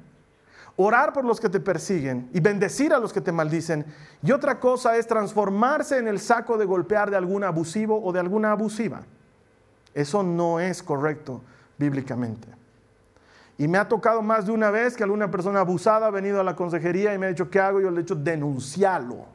orar 0.76 1.12
por 1.12 1.24
los 1.24 1.40
que 1.40 1.48
te 1.48 1.60
persiguen 1.60 2.28
y 2.32 2.40
bendecir 2.40 2.92
a 2.92 2.98
los 2.98 3.12
que 3.12 3.20
te 3.20 3.32
maldicen. 3.32 3.84
Y 4.22 4.32
otra 4.32 4.58
cosa 4.58 4.96
es 4.96 5.06
transformarse 5.06 5.98
en 5.98 6.08
el 6.08 6.18
saco 6.18 6.58
de 6.58 6.64
golpear 6.64 7.10
de 7.10 7.16
algún 7.16 7.44
abusivo 7.44 8.02
o 8.02 8.12
de 8.12 8.20
alguna 8.20 8.52
abusiva. 8.52 9.02
Eso 9.94 10.22
no 10.22 10.58
es 10.58 10.82
correcto 10.82 11.42
bíblicamente. 11.78 12.48
Y 13.56 13.68
me 13.68 13.78
ha 13.78 13.88
tocado 13.88 14.20
más 14.20 14.46
de 14.46 14.52
una 14.52 14.70
vez 14.70 14.96
que 14.96 15.04
alguna 15.04 15.30
persona 15.30 15.60
abusada 15.60 16.08
ha 16.08 16.10
venido 16.10 16.40
a 16.40 16.44
la 16.44 16.56
consejería 16.56 17.14
y 17.14 17.18
me 17.18 17.26
ha 17.26 17.28
dicho, 17.28 17.50
¿qué 17.50 17.60
hago? 17.60 17.80
Yo 17.80 17.90
le 17.90 18.00
he 18.00 18.02
dicho, 18.02 18.16
denunciarlo. 18.16 19.26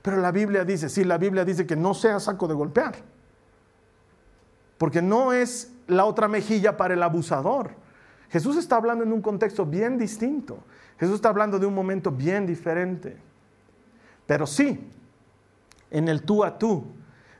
Pero 0.00 0.16
la 0.18 0.32
Biblia 0.32 0.64
dice, 0.64 0.88
sí, 0.88 1.04
la 1.04 1.18
Biblia 1.18 1.44
dice 1.44 1.66
que 1.66 1.76
no 1.76 1.92
sea 1.92 2.18
saco 2.18 2.48
de 2.48 2.54
golpear. 2.54 2.94
Porque 4.78 5.02
no 5.02 5.34
es 5.34 5.70
la 5.86 6.06
otra 6.06 6.28
mejilla 6.28 6.78
para 6.78 6.94
el 6.94 7.02
abusador. 7.02 7.72
Jesús 8.30 8.56
está 8.56 8.76
hablando 8.76 9.04
en 9.04 9.12
un 9.12 9.20
contexto 9.20 9.66
bien 9.66 9.98
distinto. 9.98 10.58
Jesús 10.98 11.16
está 11.16 11.28
hablando 11.28 11.58
de 11.58 11.66
un 11.66 11.74
momento 11.74 12.10
bien 12.10 12.46
diferente. 12.46 13.16
Pero 14.26 14.46
sí, 14.46 14.88
en 15.90 16.08
el 16.08 16.22
tú 16.22 16.44
a 16.44 16.56
tú, 16.56 16.84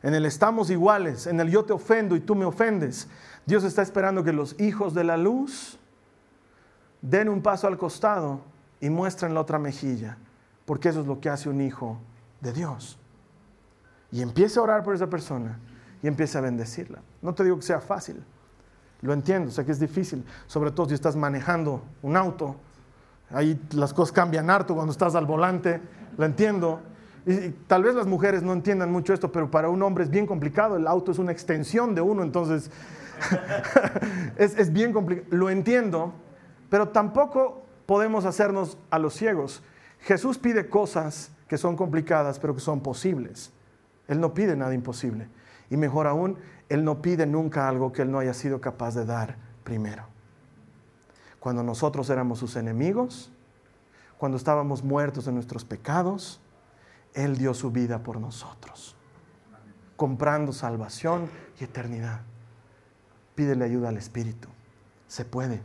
en 0.02 0.14
el 0.14 0.26
estamos 0.26 0.70
iguales, 0.70 1.26
en 1.26 1.38
el 1.38 1.48
yo 1.50 1.64
te 1.64 1.72
ofendo 1.72 2.16
y 2.16 2.20
tú 2.20 2.34
me 2.34 2.44
ofendes. 2.44 3.08
Dios 3.46 3.62
está 3.64 3.82
esperando 3.82 4.24
que 4.24 4.32
los 4.32 4.58
hijos 4.60 4.92
de 4.92 5.04
la 5.04 5.16
luz 5.16 5.78
den 7.02 7.28
un 7.28 7.42
paso 7.42 7.68
al 7.68 7.78
costado 7.78 8.40
y 8.80 8.90
muestren 8.90 9.34
la 9.34 9.40
otra 9.40 9.58
mejilla, 9.58 10.18
porque 10.64 10.88
eso 10.88 11.00
es 11.00 11.06
lo 11.06 11.20
que 11.20 11.28
hace 11.28 11.48
un 11.48 11.60
hijo 11.60 11.98
de 12.40 12.52
Dios. 12.52 12.98
Y 14.10 14.22
empiece 14.22 14.58
a 14.58 14.62
orar 14.62 14.82
por 14.82 14.94
esa 14.94 15.08
persona 15.08 15.58
y 16.02 16.08
empiece 16.08 16.36
a 16.36 16.40
bendecirla. 16.40 17.00
No 17.22 17.34
te 17.34 17.44
digo 17.44 17.56
que 17.56 17.62
sea 17.62 17.80
fácil, 17.80 18.24
lo 19.02 19.12
entiendo, 19.12 19.50
sé 19.50 19.64
que 19.64 19.72
es 19.72 19.80
difícil, 19.80 20.24
sobre 20.46 20.70
todo 20.70 20.88
si 20.88 20.94
estás 20.94 21.16
manejando 21.16 21.82
un 22.02 22.16
auto, 22.16 22.56
ahí 23.30 23.60
las 23.72 23.94
cosas 23.94 24.12
cambian 24.12 24.50
harto 24.50 24.74
cuando 24.74 24.92
estás 24.92 25.14
al 25.14 25.26
volante, 25.26 25.80
lo 26.16 26.24
entiendo, 26.24 26.80
y 27.26 27.50
tal 27.66 27.82
vez 27.82 27.94
las 27.94 28.06
mujeres 28.06 28.42
no 28.42 28.52
entiendan 28.52 28.90
mucho 28.90 29.12
esto, 29.12 29.30
pero 29.30 29.50
para 29.50 29.68
un 29.68 29.82
hombre 29.82 30.04
es 30.04 30.10
bien 30.10 30.26
complicado. 30.26 30.76
El 30.76 30.86
auto 30.86 31.12
es 31.12 31.18
una 31.18 31.32
extensión 31.32 31.94
de 31.94 32.00
uno, 32.00 32.22
entonces 32.22 32.70
es, 34.36 34.58
es 34.58 34.72
bien 34.72 34.92
complicado. 34.92 35.28
Lo 35.30 35.50
entiendo, 35.50 36.14
pero 36.70 36.88
tampoco 36.88 37.64
podemos 37.86 38.24
hacernos 38.24 38.78
a 38.90 38.98
los 38.98 39.14
ciegos. 39.14 39.62
Jesús 40.00 40.38
pide 40.38 40.68
cosas 40.68 41.30
que 41.46 41.58
son 41.58 41.76
complicadas, 41.76 42.38
pero 42.38 42.54
que 42.54 42.60
son 42.60 42.80
posibles. 42.80 43.52
Él 44.08 44.20
no 44.20 44.32
pide 44.32 44.56
nada 44.56 44.72
imposible. 44.72 45.28
Y 45.68 45.76
mejor 45.76 46.06
aún, 46.06 46.38
Él 46.70 46.84
no 46.84 47.02
pide 47.02 47.26
nunca 47.26 47.68
algo 47.68 47.92
que 47.92 48.02
Él 48.02 48.10
no 48.10 48.20
haya 48.20 48.32
sido 48.32 48.60
capaz 48.62 48.94
de 48.94 49.04
dar 49.04 49.36
primero. 49.64 50.04
Cuando 51.38 51.62
nosotros 51.62 52.08
éramos 52.08 52.38
sus 52.38 52.56
enemigos, 52.56 53.30
cuando 54.16 54.36
estábamos 54.36 54.84
muertos 54.84 55.26
en 55.26 55.34
nuestros 55.34 55.64
pecados, 55.64 56.40
él 57.14 57.38
dio 57.38 57.54
su 57.54 57.70
vida 57.70 58.02
por 58.02 58.20
nosotros, 58.20 58.94
comprando 59.96 60.52
salvación 60.52 61.28
y 61.58 61.64
eternidad. 61.64 62.20
Pídele 63.34 63.64
ayuda 63.64 63.88
al 63.88 63.96
Espíritu. 63.96 64.48
Se 65.08 65.24
puede. 65.24 65.62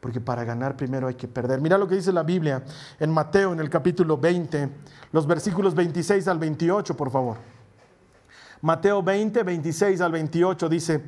Porque 0.00 0.20
para 0.20 0.44
ganar 0.44 0.76
primero 0.76 1.06
hay 1.06 1.14
que 1.14 1.28
perder. 1.28 1.60
Mira 1.60 1.78
lo 1.78 1.86
que 1.86 1.94
dice 1.94 2.12
la 2.12 2.22
Biblia 2.22 2.64
en 2.98 3.10
Mateo, 3.10 3.52
en 3.52 3.60
el 3.60 3.70
capítulo 3.70 4.18
20, 4.18 4.68
los 5.12 5.26
versículos 5.26 5.74
26 5.74 6.26
al 6.26 6.38
28, 6.38 6.96
por 6.96 7.10
favor. 7.10 7.36
Mateo 8.62 9.02
20, 9.02 9.42
26 9.42 10.00
al 10.00 10.12
28 10.12 10.68
dice, 10.68 11.02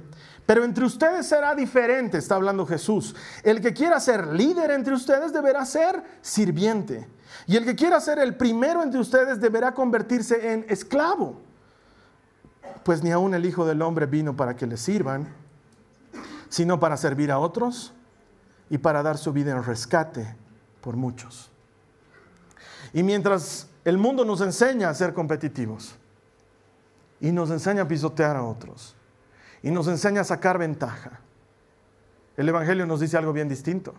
pero 0.46 0.64
entre 0.64 0.84
ustedes 0.84 1.26
será 1.26 1.54
diferente, 1.54 2.18
está 2.18 2.34
hablando 2.34 2.66
Jesús. 2.66 3.14
El 3.42 3.60
que 3.60 3.72
quiera 3.72 4.00
ser 4.00 4.28
líder 4.28 4.70
entre 4.70 4.94
ustedes 4.94 5.32
deberá 5.32 5.64
ser 5.64 6.02
sirviente. 6.20 7.06
Y 7.46 7.56
el 7.56 7.64
que 7.64 7.76
quiera 7.76 8.00
ser 8.00 8.18
el 8.18 8.36
primero 8.36 8.82
entre 8.82 9.00
ustedes 9.00 9.40
deberá 9.40 9.72
convertirse 9.72 10.52
en 10.52 10.66
esclavo. 10.68 11.40
Pues 12.84 13.02
ni 13.02 13.12
aun 13.12 13.34
el 13.34 13.46
Hijo 13.46 13.64
del 13.64 13.82
Hombre 13.82 14.06
vino 14.06 14.36
para 14.36 14.56
que 14.56 14.66
le 14.66 14.76
sirvan, 14.76 15.28
sino 16.48 16.80
para 16.80 16.96
servir 16.96 17.30
a 17.30 17.38
otros 17.38 17.92
y 18.68 18.78
para 18.78 19.02
dar 19.02 19.18
su 19.18 19.32
vida 19.32 19.52
en 19.52 19.62
rescate 19.62 20.34
por 20.80 20.96
muchos. 20.96 21.50
Y 22.92 23.02
mientras 23.02 23.68
el 23.84 23.96
mundo 23.96 24.24
nos 24.24 24.40
enseña 24.40 24.88
a 24.88 24.94
ser 24.94 25.14
competitivos 25.14 25.96
y 27.22 27.32
nos 27.32 27.50
enseña 27.50 27.82
a 27.82 27.88
pisotear 27.88 28.36
a 28.36 28.42
otros 28.42 28.94
y 29.62 29.70
nos 29.70 29.88
enseña 29.88 30.20
a 30.20 30.24
sacar 30.24 30.58
ventaja, 30.58 31.20
el 32.36 32.48
Evangelio 32.48 32.84
nos 32.84 33.00
dice 33.00 33.16
algo 33.16 33.32
bien 33.32 33.48
distinto. 33.48 33.94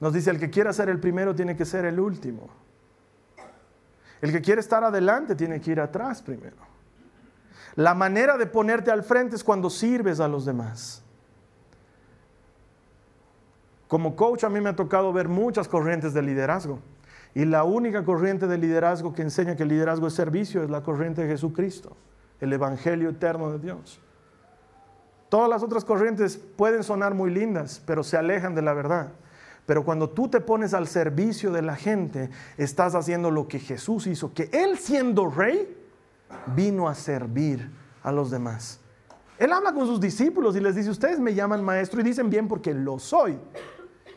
Nos 0.00 0.12
dice, 0.12 0.30
el 0.30 0.38
que 0.38 0.50
quiera 0.50 0.72
ser 0.72 0.88
el 0.88 1.00
primero 1.00 1.34
tiene 1.34 1.56
que 1.56 1.64
ser 1.64 1.84
el 1.84 1.98
último. 1.98 2.48
El 4.20 4.32
que 4.32 4.40
quiere 4.40 4.60
estar 4.60 4.82
adelante 4.84 5.34
tiene 5.34 5.60
que 5.60 5.72
ir 5.72 5.80
atrás 5.80 6.22
primero. 6.22 6.56
La 7.76 7.94
manera 7.94 8.36
de 8.36 8.46
ponerte 8.46 8.90
al 8.90 9.02
frente 9.02 9.36
es 9.36 9.44
cuando 9.44 9.70
sirves 9.70 10.20
a 10.20 10.28
los 10.28 10.44
demás. 10.44 11.02
Como 13.86 14.16
coach 14.16 14.44
a 14.44 14.48
mí 14.48 14.60
me 14.60 14.70
ha 14.70 14.76
tocado 14.76 15.12
ver 15.12 15.28
muchas 15.28 15.68
corrientes 15.68 16.12
de 16.12 16.22
liderazgo. 16.22 16.80
Y 17.34 17.44
la 17.44 17.64
única 17.64 18.04
corriente 18.04 18.46
de 18.46 18.58
liderazgo 18.58 19.14
que 19.14 19.22
enseña 19.22 19.54
que 19.54 19.62
el 19.62 19.68
liderazgo 19.68 20.08
es 20.08 20.14
servicio 20.14 20.62
es 20.62 20.70
la 20.70 20.82
corriente 20.82 21.22
de 21.22 21.28
Jesucristo, 21.28 21.96
el 22.40 22.52
Evangelio 22.52 23.10
eterno 23.10 23.52
de 23.52 23.58
Dios. 23.58 24.00
Todas 25.28 25.48
las 25.48 25.62
otras 25.62 25.84
corrientes 25.84 26.36
pueden 26.36 26.82
sonar 26.82 27.14
muy 27.14 27.30
lindas, 27.30 27.82
pero 27.84 28.02
se 28.02 28.16
alejan 28.16 28.54
de 28.54 28.62
la 28.62 28.72
verdad. 28.72 29.12
Pero 29.66 29.84
cuando 29.84 30.08
tú 30.08 30.28
te 30.28 30.40
pones 30.40 30.72
al 30.72 30.88
servicio 30.88 31.52
de 31.52 31.60
la 31.60 31.76
gente, 31.76 32.30
estás 32.56 32.94
haciendo 32.94 33.30
lo 33.30 33.48
que 33.48 33.58
Jesús 33.58 34.06
hizo, 34.06 34.32
que 34.32 34.48
Él 34.52 34.78
siendo 34.78 35.28
rey, 35.28 35.76
vino 36.54 36.88
a 36.88 36.94
servir 36.94 37.70
a 38.02 38.10
los 38.10 38.30
demás. 38.30 38.80
Él 39.38 39.52
habla 39.52 39.72
con 39.72 39.86
sus 39.86 40.00
discípulos 40.00 40.56
y 40.56 40.60
les 40.60 40.74
dice, 40.74 40.90
ustedes 40.90 41.20
me 41.20 41.34
llaman 41.34 41.62
maestro 41.62 42.00
y 42.00 42.04
dicen 42.04 42.30
bien 42.30 42.48
porque 42.48 42.72
lo 42.72 42.98
soy. 42.98 43.38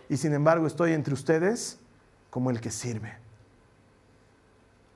Y 0.08 0.18
sin 0.18 0.34
embargo 0.34 0.66
estoy 0.66 0.94
entre 0.94 1.14
ustedes 1.14 1.80
como 2.30 2.50
el 2.50 2.62
que 2.62 2.72
sirve. 2.72 3.14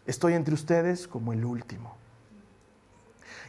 Estoy 0.05 0.33
entre 0.33 0.53
ustedes 0.53 1.07
como 1.07 1.33
el 1.33 1.43
último. 1.43 1.95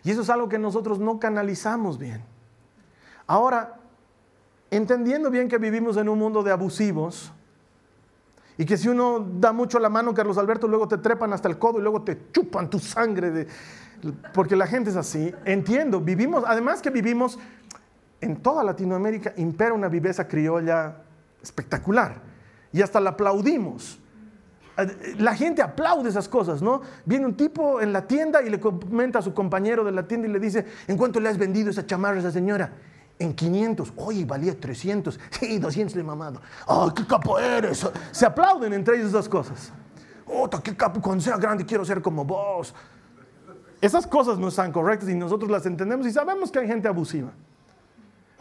Y 0.07 0.13
eso 0.13 0.23
es 0.23 0.31
algo 0.31 0.49
que 0.49 0.57
nosotros 0.57 1.01
no 1.01 1.19
canalizamos 1.19 1.99
bien. 1.99 2.23
Ahora, 3.27 3.75
entendiendo 4.71 5.33
bien 5.33 5.49
que 5.49 5.59
vivimos 5.59 5.97
en 5.97 6.09
un 6.09 6.17
mundo 6.17 6.45
de 6.45 6.53
abusivos 6.53 7.33
y 8.57 8.65
que 8.65 8.77
si 8.77 8.87
uno 8.87 9.19
da 9.19 9.53
mucho 9.53 9.81
la 9.81 9.89
mano, 9.89 10.15
Carlos 10.15 10.39
Alberto, 10.39 10.69
luego 10.69 10.87
te 10.87 10.99
trepan 10.99 11.33
hasta 11.33 11.49
el 11.49 11.59
codo 11.59 11.81
y 11.81 11.83
luego 11.83 12.03
te 12.03 12.31
chupan 12.31 12.71
tu 12.71 12.79
sangre. 12.79 13.49
porque 14.33 14.55
la 14.55 14.69
gente 14.69 14.91
es 14.91 14.97
así. 14.97 15.35
Entiendo, 15.45 16.01
vivimos, 16.01 16.45
además 16.47 16.81
que 16.81 16.91
vivimos 16.91 17.37
en 18.21 18.37
toda 18.37 18.63
Latinoamérica, 18.63 19.33
impera 19.37 19.75
una 19.75 19.89
viveza 19.89 20.29
criolla 20.29 20.99
espectacular 21.43 22.23
y 22.73 22.81
hasta 22.81 23.01
la 23.01 23.11
aplaudimos. 23.11 23.99
La 25.19 25.35
gente 25.35 25.63
aplaude 25.63 26.11
esas 26.11 26.29
cosas, 26.29 26.61
¿no? 26.61 26.83
Viene 27.05 27.25
un 27.25 27.35
tipo 27.35 27.81
en 27.81 27.93
la 27.93 28.07
tienda 28.07 28.43
y 28.43 28.51
le 28.51 28.61
comenta 28.61 29.21
a 29.21 29.23
su 29.23 29.33
compañero 29.33 29.85
de 29.85 29.93
la 29.93 30.07
tienda 30.07 30.29
y 30.29 30.33
le 30.33 30.39
dice, 30.39 30.67
¿en 30.87 30.99
cuánto 30.99 31.19
le 31.19 31.29
has 31.31 31.39
vendido 31.39 31.71
esa 31.71 31.87
chamarra 31.87 32.17
a 32.17 32.21
esa 32.21 32.31
señora? 32.31 32.73
En 33.19 33.35
500. 33.35 33.95
Oye, 33.97 34.25
valía 34.27 34.59
300. 34.59 35.19
Sí, 35.31 35.59
200 35.59 35.97
le 35.97 36.03
mamado. 36.03 36.43
¡Ay, 36.67 36.91
qué 36.95 37.07
capo 37.07 37.39
eres! 37.39 37.89
Se 38.11 38.27
aplauden 38.27 38.75
entre 38.75 38.97
ellos 38.97 39.09
esas 39.09 39.29
cosas. 39.29 39.73
¡Oh, 40.27 40.49
qué 40.51 40.77
capo! 40.77 41.01
Cuando 41.01 41.25
sea 41.25 41.39
grande 41.39 41.65
quiero 41.65 41.85
ser 41.85 42.03
como 42.03 42.25
vos. 42.25 42.75
Esas 43.81 44.07
cosas 44.07 44.39
no 44.39 44.49
están 44.49 44.73
correctas 44.73 45.09
y 45.09 45.15
nosotros 45.15 45.51
las 45.51 45.65
entendemos 45.65 46.07
y 46.07 46.13
sabemos 46.13 46.51
que 46.51 46.59
hay 46.59 46.67
gente 46.67 46.89
abusiva. 46.89 47.31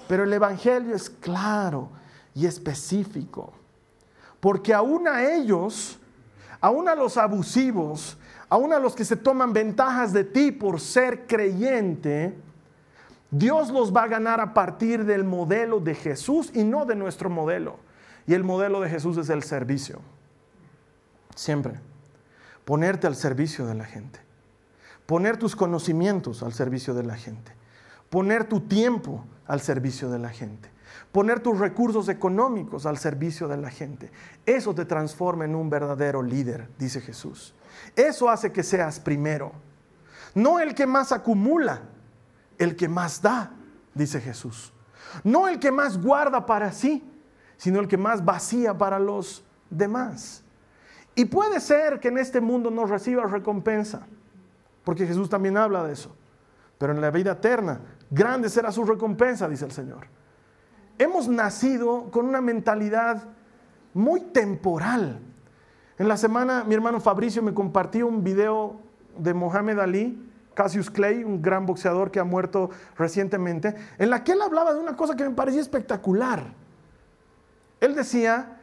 Pero 0.08 0.24
el 0.24 0.34
Evangelio 0.34 0.96
es 0.96 1.10
claro 1.10 1.90
y 2.34 2.46
específico. 2.46 3.54
Porque 4.40 4.74
aún 4.74 5.08
a 5.08 5.24
ellos, 5.24 6.00
aún 6.66 6.90
a 6.90 6.96
los 6.96 7.16
abusivos, 7.18 8.18
aún 8.50 8.74
a 8.74 8.80
los 8.80 8.96
que 8.96 9.06
se 9.06 9.16
toman 9.16 9.54
ventajas 9.54 10.12
de 10.14 10.24
ti 10.24 10.52
por 10.52 10.80
ser 10.80 11.28
creyente, 11.28 12.34
Dios 13.30 13.70
los 13.70 13.96
va 13.96 14.06
a 14.06 14.08
ganar 14.08 14.42
a 14.42 14.56
partir 14.56 15.06
del 15.06 15.24
modelo 15.24 15.80
de 15.80 15.94
Jesús 15.94 16.50
y 16.56 16.64
no 16.64 16.88
de 16.88 16.96
nuestro 16.96 17.30
modelo. 17.30 17.78
Y 18.26 18.34
el 18.34 18.44
modelo 18.44 18.82
de 18.82 18.90
Jesús 18.90 19.16
es 19.18 19.30
el 19.30 19.44
servicio. 19.44 20.00
Siempre. 21.36 21.80
Ponerte 22.66 23.06
al 23.06 23.16
servicio 23.16 23.68
de 23.68 23.76
la 23.76 23.86
gente. 23.86 24.20
Poner 25.06 25.38
tus 25.38 25.56
conocimientos 25.56 26.42
al 26.42 26.54
servicio 26.54 26.96
de 26.96 27.04
la 27.04 27.16
gente. 27.16 27.52
Poner 28.10 28.46
tu 28.46 28.62
tiempo 28.62 29.24
al 29.46 29.62
servicio 29.62 30.10
de 30.10 30.18
la 30.18 30.30
gente. 30.30 30.68
Poner 31.12 31.40
tus 31.40 31.60
recursos 31.60 32.10
económicos 32.10 32.86
al 32.86 32.98
servicio 32.98 33.48
de 33.48 33.58
la 33.58 33.70
gente. 33.70 34.12
Eso 34.46 34.74
te 34.74 34.86
transforma 34.86 35.46
en 35.46 35.56
un 35.56 35.70
verdadero 35.70 36.22
líder, 36.22 36.70
dice 36.78 37.02
Jesús. 37.02 37.54
Eso 37.96 38.30
hace 38.30 38.52
que 38.52 38.64
seas 38.64 39.00
primero. 39.00 39.52
No 40.34 40.60
el 40.60 40.76
que 40.76 40.86
más 40.86 41.12
acumula, 41.12 41.82
el 42.58 42.76
que 42.76 42.90
más 42.90 43.22
da, 43.22 43.52
dice 43.94 44.20
Jesús. 44.20 44.74
No 45.24 45.48
el 45.48 45.60
que 45.60 45.72
más 45.72 46.02
guarda 46.02 46.46
para 46.46 46.72
sí, 46.72 47.04
sino 47.58 47.80
el 47.80 47.88
que 47.88 47.98
más 47.98 48.24
vacía 48.24 48.78
para 48.78 49.00
los 49.00 49.46
demás. 49.70 50.44
Y 51.16 51.26
puede 51.26 51.60
ser 51.62 52.00
que 52.00 52.10
en 52.10 52.18
este 52.18 52.42
mundo 52.42 52.70
no 52.70 52.86
recibas 52.86 53.32
recompensa, 53.32 54.06
porque 54.84 55.08
Jesús 55.08 55.30
también 55.30 55.56
habla 55.56 55.84
de 55.86 55.94
eso. 55.94 56.14
Pero 56.78 56.94
en 56.94 57.00
la 57.00 57.10
vida 57.10 57.32
eterna, 57.32 57.80
grande 58.10 58.50
será 58.50 58.72
su 58.72 58.84
recompensa, 58.84 59.48
dice 59.48 59.66
el 59.66 59.72
Señor. 59.72 60.08
Hemos 60.98 61.28
nacido 61.28 62.10
con 62.12 62.26
una 62.26 62.42
mentalidad 62.42 63.24
muy 63.94 64.22
temporal. 64.22 65.20
En 65.98 66.08
la 66.08 66.18
semana 66.18 66.64
mi 66.64 66.76
hermano 66.76 67.00
Fabricio 67.00 67.42
me 67.42 67.54
compartió 67.54 68.08
un 68.08 68.24
video 68.24 68.80
de 69.18 69.34
Mohamed 69.34 69.80
Ali, 69.80 70.32
Cassius 70.54 70.90
Clay, 70.90 71.24
un 71.24 71.42
gran 71.42 71.66
boxeador 71.66 72.12
que 72.12 72.20
ha 72.20 72.24
muerto 72.24 72.70
recientemente, 72.98 73.76
en 73.98 74.10
la 74.10 74.24
que 74.24 74.34
él 74.34 74.42
hablaba 74.42 74.74
de 74.74 74.80
una 74.80 74.96
cosa 74.96 75.16
que 75.16 75.28
me 75.28 75.36
parecía 75.36 75.62
espectacular. 75.62 76.54
Él 77.82 77.94
decía 77.94 78.56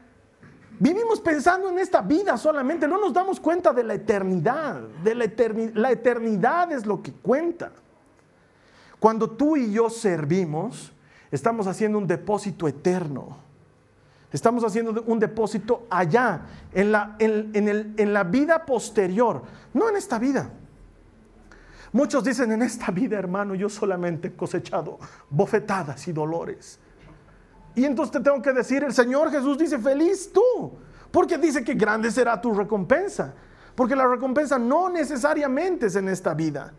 Vivimos 0.82 1.20
pensando 1.20 1.68
en 1.68 1.78
esta 1.78 2.00
vida 2.00 2.36
solamente, 2.36 2.88
no 2.88 2.98
nos 2.98 3.12
damos 3.12 3.38
cuenta 3.38 3.72
de 3.72 3.84
la 3.84 3.94
eternidad, 3.94 4.80
de 5.04 5.14
la, 5.14 5.24
eternidad, 5.24 5.74
la 5.74 5.92
eternidad 5.92 6.72
es 6.72 6.86
lo 6.86 7.00
que 7.00 7.12
cuenta. 7.12 7.70
Cuando 8.98 9.30
tú 9.30 9.56
y 9.56 9.72
yo 9.72 9.88
servimos, 9.90 10.92
estamos 11.32 11.66
haciendo 11.66 11.98
un 11.98 12.06
depósito 12.06 12.68
eterno. 12.68 13.36
Estamos 14.30 14.64
haciendo 14.64 15.02
un 15.06 15.18
depósito 15.18 15.86
allá, 15.90 16.42
en 16.72 16.92
la, 16.92 17.16
en 17.18 18.12
la 18.12 18.24
vida 18.24 18.64
posterior, 18.64 19.42
no 19.74 19.90
en 19.90 19.96
esta 19.96 20.18
vida. 20.18 20.48
Muchos 21.92 22.24
dicen, 22.24 22.52
en 22.52 22.62
esta 22.62 22.90
vida, 22.90 23.18
hermano, 23.18 23.54
yo 23.54 23.68
solamente 23.68 24.28
he 24.28 24.32
cosechado 24.32 24.98
bofetadas 25.28 26.08
y 26.08 26.12
dolores. 26.12 26.78
Y 27.74 27.84
entonces 27.84 28.12
te 28.12 28.20
tengo 28.20 28.40
que 28.40 28.52
decir, 28.52 28.82
el 28.82 28.94
Señor 28.94 29.30
Jesús 29.30 29.58
dice, 29.58 29.78
feliz 29.78 30.30
tú, 30.32 30.72
porque 31.10 31.36
dice 31.36 31.62
que 31.62 31.74
grande 31.74 32.10
será 32.10 32.40
tu 32.40 32.54
recompensa. 32.54 33.34
Porque 33.74 33.94
la 33.94 34.06
recompensa 34.06 34.58
no 34.58 34.88
necesariamente 34.88 35.86
es 35.86 35.96
en 35.96 36.08
esta 36.08 36.32
vida. 36.32 36.72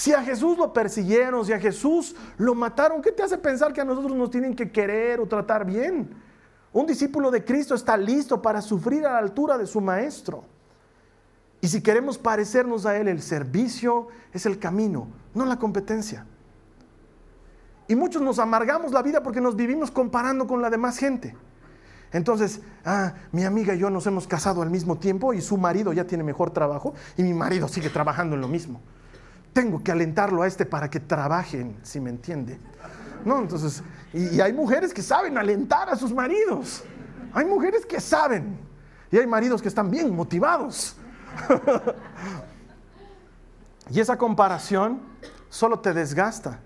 Si 0.00 0.14
a 0.14 0.22
Jesús 0.22 0.56
lo 0.56 0.72
persiguieron, 0.72 1.44
si 1.44 1.52
a 1.52 1.60
Jesús 1.60 2.16
lo 2.38 2.54
mataron, 2.54 3.02
¿qué 3.02 3.12
te 3.12 3.22
hace 3.22 3.36
pensar 3.36 3.74
que 3.74 3.82
a 3.82 3.84
nosotros 3.84 4.16
nos 4.16 4.30
tienen 4.30 4.56
que 4.56 4.72
querer 4.72 5.20
o 5.20 5.26
tratar 5.28 5.66
bien? 5.66 6.08
Un 6.72 6.86
discípulo 6.86 7.30
de 7.30 7.44
Cristo 7.44 7.74
está 7.74 7.98
listo 7.98 8.40
para 8.40 8.62
sufrir 8.62 9.04
a 9.04 9.12
la 9.12 9.18
altura 9.18 9.58
de 9.58 9.66
su 9.66 9.78
maestro. 9.82 10.42
Y 11.60 11.68
si 11.68 11.82
queremos 11.82 12.16
parecernos 12.16 12.86
a 12.86 12.96
Él, 12.96 13.08
el 13.08 13.20
servicio 13.20 14.08
es 14.32 14.46
el 14.46 14.58
camino, 14.58 15.06
no 15.34 15.44
la 15.44 15.58
competencia. 15.58 16.24
Y 17.86 17.94
muchos 17.94 18.22
nos 18.22 18.38
amargamos 18.38 18.92
la 18.92 19.02
vida 19.02 19.22
porque 19.22 19.42
nos 19.42 19.54
vivimos 19.54 19.90
comparando 19.90 20.46
con 20.46 20.62
la 20.62 20.70
demás 20.70 20.96
gente. 20.96 21.36
Entonces, 22.10 22.62
ah, 22.86 23.12
mi 23.32 23.44
amiga 23.44 23.74
y 23.74 23.80
yo 23.80 23.90
nos 23.90 24.06
hemos 24.06 24.26
casado 24.26 24.62
al 24.62 24.70
mismo 24.70 24.96
tiempo 24.96 25.34
y 25.34 25.42
su 25.42 25.58
marido 25.58 25.92
ya 25.92 26.06
tiene 26.06 26.24
mejor 26.24 26.52
trabajo 26.52 26.94
y 27.18 27.22
mi 27.22 27.34
marido 27.34 27.68
sigue 27.68 27.90
trabajando 27.90 28.34
en 28.34 28.40
lo 28.40 28.48
mismo. 28.48 28.80
Tengo 29.52 29.82
que 29.82 29.92
alentarlo 29.92 30.42
a 30.42 30.46
este 30.46 30.64
para 30.64 30.88
que 30.88 31.00
trabajen, 31.00 31.76
si 31.82 32.00
me 32.00 32.10
entiende. 32.10 32.58
No, 33.24 33.40
entonces, 33.40 33.82
y, 34.12 34.36
y 34.36 34.40
hay 34.40 34.52
mujeres 34.52 34.94
que 34.94 35.02
saben 35.02 35.36
alentar 35.36 35.88
a 35.88 35.96
sus 35.96 36.12
maridos. 36.12 36.84
Hay 37.32 37.44
mujeres 37.44 37.84
que 37.84 38.00
saben. 38.00 38.58
Y 39.10 39.18
hay 39.18 39.26
maridos 39.26 39.60
que 39.60 39.68
están 39.68 39.90
bien 39.90 40.14
motivados. 40.14 40.96
y 43.90 44.00
esa 44.00 44.16
comparación 44.16 45.00
solo 45.48 45.80
te 45.80 45.92
desgasta. 45.92 46.60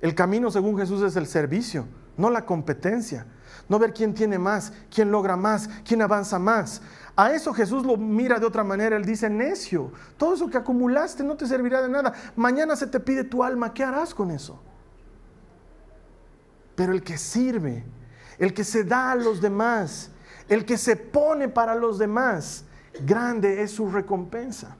El 0.00 0.14
camino 0.14 0.50
según 0.50 0.76
Jesús 0.76 1.02
es 1.02 1.16
el 1.16 1.26
servicio, 1.26 1.86
no 2.16 2.30
la 2.30 2.44
competencia. 2.44 3.26
No 3.68 3.78
ver 3.78 3.92
quién 3.92 4.14
tiene 4.14 4.38
más, 4.38 4.72
quién 4.94 5.10
logra 5.10 5.36
más, 5.36 5.68
quién 5.84 6.00
avanza 6.00 6.38
más. 6.38 6.82
A 7.16 7.32
eso 7.32 7.52
Jesús 7.52 7.84
lo 7.84 7.96
mira 7.96 8.38
de 8.38 8.46
otra 8.46 8.62
manera. 8.62 8.96
Él 8.96 9.04
dice, 9.04 9.28
necio, 9.28 9.90
todo 10.16 10.34
eso 10.34 10.48
que 10.48 10.58
acumulaste 10.58 11.24
no 11.24 11.36
te 11.36 11.46
servirá 11.46 11.82
de 11.82 11.88
nada. 11.88 12.12
Mañana 12.36 12.76
se 12.76 12.86
te 12.86 13.00
pide 13.00 13.24
tu 13.24 13.42
alma, 13.42 13.74
¿qué 13.74 13.82
harás 13.82 14.14
con 14.14 14.30
eso? 14.30 14.60
Pero 16.76 16.92
el 16.92 17.02
que 17.02 17.18
sirve, 17.18 17.84
el 18.38 18.54
que 18.54 18.62
se 18.62 18.84
da 18.84 19.12
a 19.12 19.16
los 19.16 19.40
demás, 19.40 20.10
el 20.48 20.64
que 20.64 20.76
se 20.76 20.94
pone 20.94 21.48
para 21.48 21.74
los 21.74 21.98
demás, 21.98 22.64
grande 23.04 23.62
es 23.62 23.72
su 23.72 23.90
recompensa. 23.90 24.76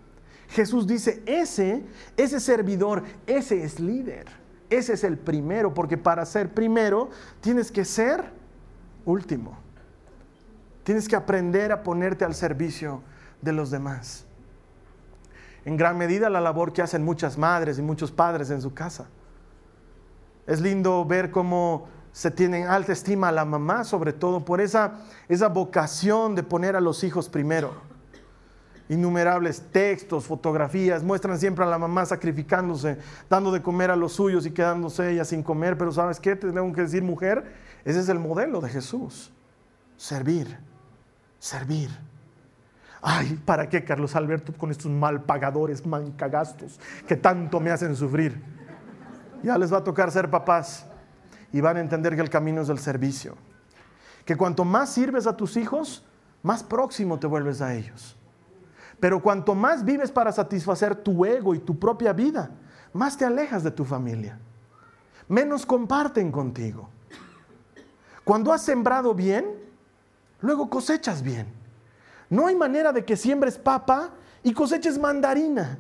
Jesús 0.48 0.86
dice, 0.86 1.22
ese, 1.26 1.84
ese 2.16 2.38
servidor, 2.38 3.02
ese 3.26 3.64
es 3.64 3.80
líder. 3.80 4.45
Ese 4.70 4.94
es 4.94 5.04
el 5.04 5.18
primero, 5.18 5.74
porque 5.74 5.96
para 5.96 6.24
ser 6.26 6.52
primero 6.52 7.10
tienes 7.40 7.70
que 7.70 7.84
ser 7.84 8.24
último. 9.04 9.56
Tienes 10.82 11.08
que 11.08 11.16
aprender 11.16 11.72
a 11.72 11.82
ponerte 11.82 12.24
al 12.24 12.34
servicio 12.34 13.02
de 13.42 13.52
los 13.52 13.70
demás. 13.70 14.24
En 15.64 15.76
gran 15.76 15.98
medida 15.98 16.30
la 16.30 16.40
labor 16.40 16.72
que 16.72 16.82
hacen 16.82 17.04
muchas 17.04 17.38
madres 17.38 17.78
y 17.78 17.82
muchos 17.82 18.12
padres 18.12 18.50
en 18.50 18.62
su 18.62 18.72
casa. 18.72 19.06
Es 20.46 20.60
lindo 20.60 21.04
ver 21.04 21.30
cómo 21.30 21.88
se 22.12 22.30
tienen 22.30 22.68
alta 22.68 22.92
estima 22.92 23.28
a 23.28 23.32
la 23.32 23.44
mamá, 23.44 23.84
sobre 23.84 24.12
todo 24.12 24.44
por 24.44 24.60
esa, 24.60 25.00
esa 25.28 25.48
vocación 25.48 26.34
de 26.34 26.42
poner 26.42 26.76
a 26.76 26.80
los 26.80 27.02
hijos 27.04 27.28
primero 27.28 27.95
innumerables 28.88 29.62
textos, 29.72 30.26
fotografías, 30.26 31.02
muestran 31.02 31.38
siempre 31.38 31.64
a 31.64 31.68
la 31.68 31.78
mamá 31.78 32.06
sacrificándose, 32.06 32.98
dando 33.28 33.50
de 33.50 33.62
comer 33.62 33.90
a 33.90 33.96
los 33.96 34.12
suyos 34.12 34.46
y 34.46 34.52
quedándose 34.52 35.12
ella 35.12 35.24
sin 35.24 35.42
comer, 35.42 35.76
pero 35.76 35.92
¿sabes 35.92 36.20
qué? 36.20 36.36
Te 36.36 36.52
tengo 36.52 36.72
que 36.72 36.82
decir, 36.82 37.02
mujer, 37.02 37.52
ese 37.84 38.00
es 38.00 38.08
el 38.08 38.18
modelo 38.18 38.60
de 38.60 38.68
Jesús. 38.68 39.32
Servir, 39.96 40.58
servir. 41.38 41.90
Ay, 43.02 43.40
¿para 43.44 43.68
qué, 43.68 43.84
Carlos 43.84 44.16
Alberto, 44.16 44.52
con 44.52 44.70
estos 44.70 44.90
mal 44.90 45.22
pagadores, 45.22 45.86
mancagastos, 45.86 46.80
que 47.06 47.16
tanto 47.16 47.60
me 47.60 47.70
hacen 47.70 47.94
sufrir? 47.94 48.42
Ya 49.42 49.58
les 49.58 49.72
va 49.72 49.78
a 49.78 49.84
tocar 49.84 50.10
ser 50.10 50.30
papás 50.30 50.86
y 51.52 51.60
van 51.60 51.76
a 51.76 51.80
entender 51.80 52.14
que 52.16 52.22
el 52.22 52.30
camino 52.30 52.62
es 52.62 52.68
el 52.68 52.78
servicio. 52.78 53.36
Que 54.24 54.36
cuanto 54.36 54.64
más 54.64 54.90
sirves 54.90 55.26
a 55.26 55.36
tus 55.36 55.56
hijos, 55.56 56.04
más 56.42 56.62
próximo 56.64 57.18
te 57.18 57.26
vuelves 57.26 57.60
a 57.60 57.74
ellos. 57.74 58.16
Pero 59.00 59.20
cuanto 59.20 59.54
más 59.54 59.84
vives 59.84 60.10
para 60.10 60.32
satisfacer 60.32 60.96
tu 60.96 61.24
ego 61.24 61.54
y 61.54 61.58
tu 61.58 61.78
propia 61.78 62.12
vida, 62.12 62.50
más 62.92 63.16
te 63.16 63.24
alejas 63.24 63.62
de 63.62 63.70
tu 63.70 63.84
familia. 63.84 64.38
Menos 65.28 65.66
comparten 65.66 66.32
contigo. 66.32 66.88
Cuando 68.24 68.52
has 68.52 68.62
sembrado 68.62 69.14
bien, 69.14 69.46
luego 70.40 70.70
cosechas 70.70 71.22
bien. 71.22 71.46
No 72.28 72.46
hay 72.46 72.56
manera 72.56 72.92
de 72.92 73.04
que 73.04 73.16
siembres 73.16 73.58
papa 73.58 74.10
y 74.42 74.52
coseches 74.52 74.98
mandarina. 74.98 75.78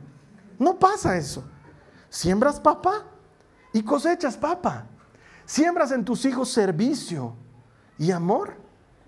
No 0.58 0.78
pasa 0.78 1.16
eso. 1.16 1.44
Siembras 2.08 2.60
papa 2.60 3.04
y 3.72 3.82
cosechas 3.82 4.36
papa. 4.36 4.86
Siembras 5.44 5.90
en 5.92 6.04
tus 6.04 6.24
hijos 6.24 6.50
servicio 6.50 7.34
y 7.98 8.10
amor 8.10 8.54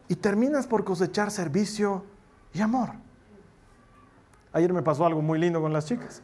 y 0.08 0.16
terminas 0.16 0.66
por 0.66 0.84
cosechar 0.84 1.30
servicio 1.30 2.04
y 2.52 2.60
amor. 2.60 2.90
Ayer 4.58 4.72
me 4.72 4.82
pasó 4.82 5.06
algo 5.06 5.22
muy 5.22 5.38
lindo 5.38 5.60
con 5.60 5.72
las 5.72 5.86
chicas. 5.86 6.20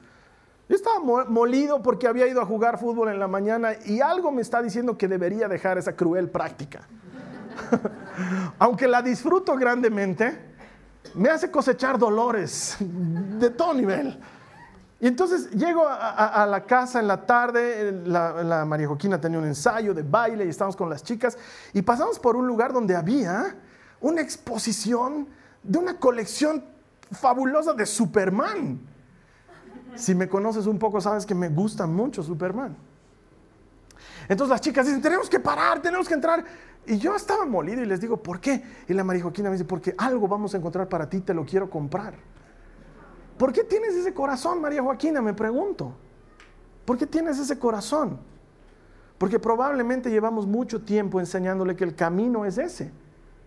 Yo 0.69 0.75
estaba 0.75 0.99
molido 1.29 1.83
porque 1.83 2.09
había 2.09 2.27
ido 2.27 2.41
a 2.41 2.45
jugar 2.45 2.79
fútbol 2.79 3.09
en 3.11 3.21
la 3.21 3.29
mañana 3.29 3.75
y 3.85 4.01
algo 4.01 4.33
me 4.33 4.43
está 4.43 4.61
diciendo 4.61 4.99
que 4.99 5.07
debería 5.07 5.47
dejar 5.47 5.79
esa 5.79 5.95
cruel 5.95 6.29
práctica. 6.29 6.81
Aunque 8.59 8.89
la 8.89 9.03
disfruto 9.03 9.55
grandemente, 9.55 10.37
me 11.15 11.29
hace 11.29 11.49
cosechar 11.49 11.97
dolores 11.97 12.77
de 12.81 13.51
todo 13.51 13.73
nivel. 13.73 14.19
Y 15.01 15.07
entonces 15.07 15.51
llego 15.51 15.85
a, 15.87 16.45
la 16.51 16.65
casa 16.65 16.99
en 16.99 17.07
la 17.07 17.25
tarde, 17.25 17.93
la, 18.07 18.43
la, 18.43 18.65
María 18.65 18.89
Joaquina 18.89 19.21
tenía 19.21 19.39
un 19.39 19.45
ensayo 19.45 19.95
de 19.95 20.03
baile 20.03 20.45
y 20.45 20.49
estábamos 20.49 20.75
con 20.75 20.91
las 20.91 21.05
chicas 21.05 21.39
y 21.73 21.83
pasamos 21.83 22.19
por 22.19 22.35
un 22.35 22.49
lugar 22.49 22.73
donde 22.73 22.97
había 22.97 23.55
una 24.01 24.23
exposición 24.23 25.29
de 25.63 25.79
una 25.79 25.99
colección 26.01 26.74
fabulosa 27.15 27.73
de 27.73 27.87
Superman. 27.87 28.81
Si 29.95 30.15
me 30.15 30.29
conoces 30.29 30.67
un 30.67 30.79
poco, 30.79 31.01
sabes 31.01 31.25
que 31.25 31.35
me 31.35 31.49
gusta 31.49 31.87
mucho 31.87 32.23
Superman. 32.23 32.77
Entonces 34.29 34.51
las 34.51 34.61
chicas 34.61 34.87
dicen, 34.87 35.03
tenemos 35.03 35.29
que 35.29 35.39
parar, 35.39 35.81
tenemos 35.81 36.09
que 36.09 36.15
entrar. 36.15 36.45
Y 36.87 36.99
yo 36.99 37.15
estaba 37.17 37.47
molido 37.47 37.83
y 37.83 37.87
les 37.87 38.01
digo, 38.01 38.17
¿por 38.17 38.41
qué? 38.41 38.63
Y 38.89 38.93
la 38.93 39.05
María 39.05 39.23
Joaquina 39.23 39.49
me 39.49 39.55
dice, 39.55 39.65
porque 39.65 39.95
algo 39.97 40.29
vamos 40.29 40.55
a 40.55 40.59
encontrar 40.59 40.89
para 40.89 41.09
ti, 41.09 41.21
te 41.21 41.33
lo 41.33 41.45
quiero 41.45 41.71
comprar. 41.71 42.15
¿Por 43.39 43.53
qué 43.53 43.65
tienes 43.65 43.95
ese 43.95 44.13
corazón, 44.13 44.61
María 44.61 44.83
Joaquina? 44.83 45.23
Me 45.23 45.35
pregunto. 45.35 45.95
¿Por 46.85 46.99
qué 46.99 47.07
tienes 47.07 47.39
ese 47.39 47.59
corazón? 47.59 48.19
Porque 49.19 49.39
probablemente 49.39 50.11
llevamos 50.11 50.47
mucho 50.47 50.83
tiempo 50.83 51.21
enseñándole 51.21 51.77
que 51.77 51.85
el 51.85 51.95
camino 51.95 52.45
es 52.45 52.59
ese, 52.59 52.93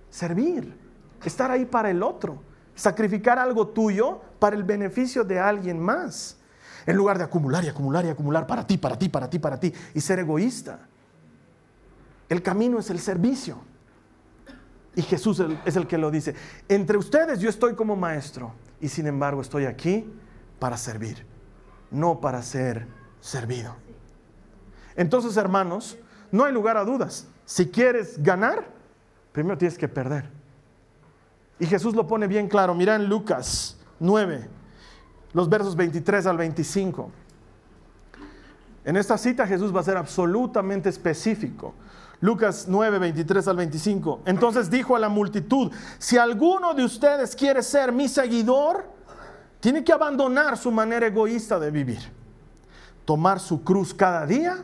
servir, 0.10 0.76
estar 1.24 1.52
ahí 1.52 1.66
para 1.66 1.92
el 1.92 2.02
otro, 2.02 2.42
sacrificar 2.78 3.38
algo 3.40 3.68
tuyo 3.68 4.22
para 4.40 4.56
el 4.56 4.64
beneficio 4.64 5.24
de 5.24 5.40
alguien 5.40 5.80
más, 5.80 6.38
en 6.86 6.96
lugar 6.96 7.18
de 7.18 7.26
acumular 7.26 7.66
y 7.66 7.68
acumular 7.68 8.06
y 8.06 8.10
acumular 8.10 8.48
para 8.48 8.66
ti, 8.66 8.78
para 8.78 8.98
ti, 8.98 9.10
para 9.10 9.30
ti, 9.30 9.40
para 9.40 9.60
ti, 9.60 9.74
y 9.94 10.00
ser 10.00 10.20
egoísta. 10.20 10.80
El 12.30 12.42
camino 12.42 12.80
es 12.80 12.90
el 12.90 13.00
servicio. 13.00 13.58
Y 14.96 15.02
Jesús 15.02 15.44
es 15.66 15.76
el 15.76 15.86
que 15.86 15.98
lo 15.98 16.10
dice. 16.10 16.34
Entre 16.68 16.98
ustedes 16.98 17.40
yo 17.40 17.50
estoy 17.50 17.76
como 17.76 17.96
maestro 17.96 18.54
y 18.80 18.88
sin 18.88 19.06
embargo 19.06 19.42
estoy 19.42 19.66
aquí 19.66 20.12
para 20.60 20.78
servir, 20.78 21.26
no 21.92 22.20
para 22.20 22.42
ser 22.42 22.88
servido. 23.20 23.76
Entonces, 24.96 25.38
hermanos, 25.38 25.98
no 26.32 26.46
hay 26.46 26.54
lugar 26.54 26.78
a 26.78 26.84
dudas. 26.84 27.28
Si 27.46 27.68
quieres 27.68 28.22
ganar, 28.22 28.68
primero 29.32 29.58
tienes 29.58 29.78
que 29.78 29.88
perder. 29.88 30.37
Y 31.60 31.66
Jesús 31.66 31.96
lo 31.96 32.08
pone 32.08 32.28
bien 32.28 32.48
claro. 32.48 32.76
Mira 32.76 32.96
en 32.96 33.06
Lucas 33.06 33.78
9, 34.00 34.48
los 35.34 35.50
versos 35.50 35.76
23 35.76 36.26
al 36.26 36.38
25. 36.38 37.12
En 38.86 38.96
esta 38.96 39.18
cita 39.18 39.46
Jesús 39.46 39.76
va 39.76 39.82
a 39.82 39.84
ser 39.84 39.98
absolutamente 39.98 40.90
específico. 40.90 41.74
Lucas 42.20 42.66
9, 42.68 43.00
23 43.00 43.48
al 43.48 43.58
25. 43.58 44.22
Entonces 44.26 44.70
dijo 44.70 44.96
a 44.96 45.00
la 45.00 45.10
multitud, 45.10 45.72
si 46.00 46.18
alguno 46.18 46.74
de 46.74 46.84
ustedes 46.84 47.36
quiere 47.36 47.62
ser 47.62 47.92
mi 47.92 48.08
seguidor, 48.08 48.86
tiene 49.60 49.84
que 49.84 49.92
abandonar 49.92 50.58
su 50.58 50.72
manera 50.72 51.08
egoísta 51.08 51.60
de 51.60 51.72
vivir, 51.72 52.00
tomar 53.06 53.40
su 53.40 53.64
cruz 53.64 53.94
cada 53.94 54.26
día 54.26 54.64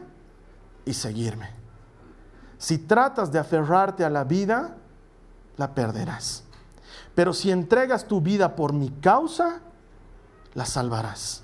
y 0.85 0.93
seguirme. 0.93 1.49
Si 2.57 2.77
tratas 2.77 3.31
de 3.31 3.39
aferrarte 3.39 4.05
a 4.05 4.09
la 4.09 4.23
vida, 4.23 4.77
la 5.57 5.75
perderás. 5.75 6.42
Pero 7.15 7.33
si 7.33 7.51
entregas 7.51 8.07
tu 8.07 8.21
vida 8.21 8.55
por 8.55 8.73
mi 8.73 8.89
causa, 8.89 9.61
la 10.53 10.65
salvarás. 10.65 11.43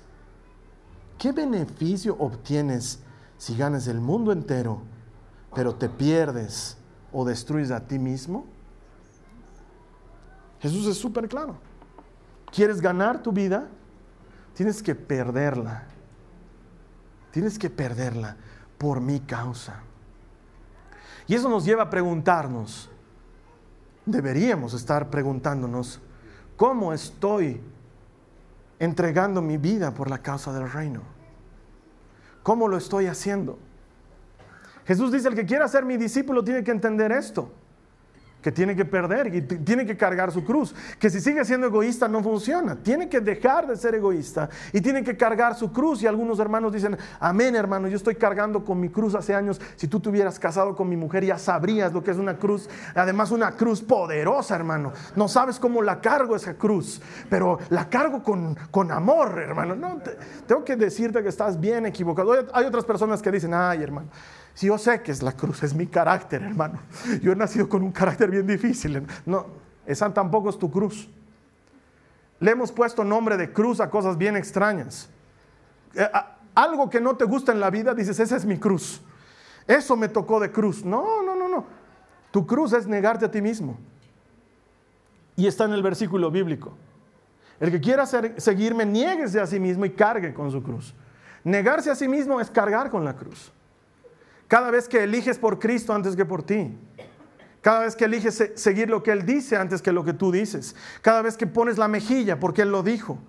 ¿Qué 1.18 1.32
beneficio 1.32 2.16
obtienes 2.18 3.00
si 3.38 3.56
ganas 3.56 3.86
el 3.86 4.00
mundo 4.00 4.32
entero? 4.32 4.82
pero 5.54 5.74
te 5.74 5.88
pierdes 5.88 6.76
o 7.12 7.24
destruyes 7.24 7.70
a 7.70 7.80
ti 7.80 7.98
mismo? 7.98 8.46
Jesús 10.60 10.86
es 10.86 10.98
súper 10.98 11.28
claro. 11.28 11.56
¿Quieres 12.52 12.80
ganar 12.80 13.22
tu 13.22 13.32
vida? 13.32 13.68
Tienes 14.54 14.82
que 14.82 14.94
perderla. 14.94 15.84
Tienes 17.32 17.58
que 17.58 17.70
perderla 17.70 18.36
por 18.78 19.00
mi 19.00 19.20
causa. 19.20 19.80
Y 21.26 21.34
eso 21.34 21.48
nos 21.48 21.64
lleva 21.64 21.84
a 21.84 21.90
preguntarnos, 21.90 22.89
deberíamos 24.06 24.74
estar 24.74 25.10
preguntándonos, 25.10 26.00
¿cómo 26.56 26.92
estoy 26.92 27.60
entregando 28.78 29.42
mi 29.42 29.58
vida 29.58 29.92
por 29.92 30.08
la 30.08 30.18
causa 30.18 30.52
del 30.52 30.70
reino? 30.70 31.02
¿Cómo 32.42 32.68
lo 32.68 32.76
estoy 32.76 33.06
haciendo? 33.06 33.58
Jesús 34.86 35.12
dice, 35.12 35.28
el 35.28 35.34
que 35.34 35.46
quiera 35.46 35.68
ser 35.68 35.84
mi 35.84 35.96
discípulo 35.96 36.42
tiene 36.42 36.64
que 36.64 36.70
entender 36.70 37.12
esto 37.12 37.52
que 38.42 38.52
tiene 38.52 38.74
que 38.74 38.84
perder 38.84 39.34
y 39.34 39.42
tiene 39.42 39.86
que 39.86 39.96
cargar 39.96 40.32
su 40.32 40.44
cruz, 40.44 40.74
que 40.98 41.10
si 41.10 41.20
sigue 41.20 41.44
siendo 41.44 41.66
egoísta 41.66 42.08
no 42.08 42.22
funciona, 42.22 42.76
tiene 42.76 43.08
que 43.08 43.20
dejar 43.20 43.66
de 43.66 43.76
ser 43.76 43.94
egoísta 43.94 44.48
y 44.72 44.80
tiene 44.80 45.04
que 45.04 45.16
cargar 45.16 45.54
su 45.54 45.72
cruz 45.72 46.02
y 46.02 46.06
algunos 46.06 46.38
hermanos 46.38 46.72
dicen, 46.72 46.96
amén 47.18 47.54
hermano, 47.54 47.88
yo 47.88 47.96
estoy 47.96 48.14
cargando 48.14 48.64
con 48.64 48.80
mi 48.80 48.88
cruz 48.88 49.14
hace 49.14 49.34
años, 49.34 49.60
si 49.76 49.88
tú 49.88 50.00
te 50.00 50.08
hubieras 50.08 50.38
casado 50.38 50.74
con 50.74 50.88
mi 50.88 50.96
mujer 50.96 51.24
ya 51.24 51.38
sabrías 51.38 51.92
lo 51.92 52.02
que 52.02 52.10
es 52.10 52.16
una 52.16 52.36
cruz, 52.36 52.68
además 52.94 53.30
una 53.30 53.52
cruz 53.52 53.82
poderosa 53.82 54.54
hermano, 54.54 54.92
no 55.16 55.28
sabes 55.28 55.58
cómo 55.58 55.82
la 55.82 56.00
cargo 56.00 56.36
esa 56.36 56.54
cruz, 56.54 57.00
pero 57.28 57.58
la 57.68 57.88
cargo 57.88 58.22
con, 58.22 58.56
con 58.70 58.90
amor 58.90 59.38
hermano, 59.38 59.74
no, 59.74 60.00
tengo 60.46 60.64
que 60.64 60.76
decirte 60.76 61.22
que 61.22 61.28
estás 61.28 61.58
bien 61.60 61.86
equivocado, 61.86 62.32
hay 62.52 62.64
otras 62.64 62.84
personas 62.84 63.22
que 63.22 63.30
dicen, 63.30 63.54
ay 63.54 63.82
hermano, 63.82 64.08
si 64.60 64.66
yo 64.66 64.76
sé 64.76 65.00
que 65.00 65.10
es 65.10 65.22
la 65.22 65.32
cruz, 65.32 65.62
es 65.62 65.72
mi 65.72 65.86
carácter, 65.86 66.42
hermano. 66.42 66.80
Yo 67.22 67.32
he 67.32 67.34
nacido 67.34 67.66
con 67.66 67.82
un 67.82 67.90
carácter 67.90 68.30
bien 68.30 68.46
difícil. 68.46 69.06
No, 69.24 69.46
esa 69.86 70.12
tampoco 70.12 70.50
es 70.50 70.58
tu 70.58 70.70
cruz. 70.70 71.08
Le 72.38 72.50
hemos 72.50 72.70
puesto 72.70 73.02
nombre 73.02 73.38
de 73.38 73.54
cruz 73.54 73.80
a 73.80 73.88
cosas 73.88 74.18
bien 74.18 74.36
extrañas. 74.36 75.08
Eh, 75.94 76.06
algo 76.54 76.90
que 76.90 77.00
no 77.00 77.16
te 77.16 77.24
gusta 77.24 77.52
en 77.52 77.60
la 77.60 77.70
vida, 77.70 77.94
dices, 77.94 78.20
esa 78.20 78.36
es 78.36 78.44
mi 78.44 78.58
cruz. 78.58 79.00
Eso 79.66 79.96
me 79.96 80.10
tocó 80.10 80.38
de 80.38 80.52
cruz. 80.52 80.84
No, 80.84 81.22
no, 81.22 81.34
no, 81.34 81.48
no. 81.48 81.64
Tu 82.30 82.46
cruz 82.46 82.74
es 82.74 82.86
negarte 82.86 83.24
a 83.24 83.30
ti 83.30 83.40
mismo. 83.40 83.78
Y 85.36 85.46
está 85.46 85.64
en 85.64 85.72
el 85.72 85.82
versículo 85.82 86.30
bíblico. 86.30 86.74
El 87.60 87.70
que 87.70 87.80
quiera 87.80 88.04
seguirme, 88.04 88.84
nieguese 88.84 89.40
a 89.40 89.46
sí 89.46 89.58
mismo 89.58 89.86
y 89.86 89.90
cargue 89.90 90.34
con 90.34 90.50
su 90.50 90.62
cruz. 90.62 90.94
Negarse 91.44 91.90
a 91.90 91.94
sí 91.94 92.06
mismo 92.06 92.42
es 92.42 92.50
cargar 92.50 92.90
con 92.90 93.06
la 93.06 93.16
cruz. 93.16 93.54
Cada 94.50 94.72
vez 94.72 94.88
que 94.88 95.04
eliges 95.04 95.38
por 95.38 95.60
Cristo 95.60 95.94
antes 95.94 96.16
que 96.16 96.24
por 96.24 96.42
ti. 96.42 96.76
Cada 97.60 97.82
vez 97.82 97.94
que 97.94 98.06
eliges 98.06 98.50
seguir 98.56 98.90
lo 98.90 99.00
que 99.00 99.12
Él 99.12 99.24
dice 99.24 99.56
antes 99.56 99.80
que 99.80 99.92
lo 99.92 100.02
que 100.02 100.12
tú 100.12 100.32
dices. 100.32 100.74
Cada 101.02 101.22
vez 101.22 101.36
que 101.36 101.46
pones 101.46 101.78
la 101.78 101.86
mejilla 101.86 102.40
porque 102.40 102.62
Él 102.62 102.72
lo 102.72 102.82
dijo. 102.82 103.20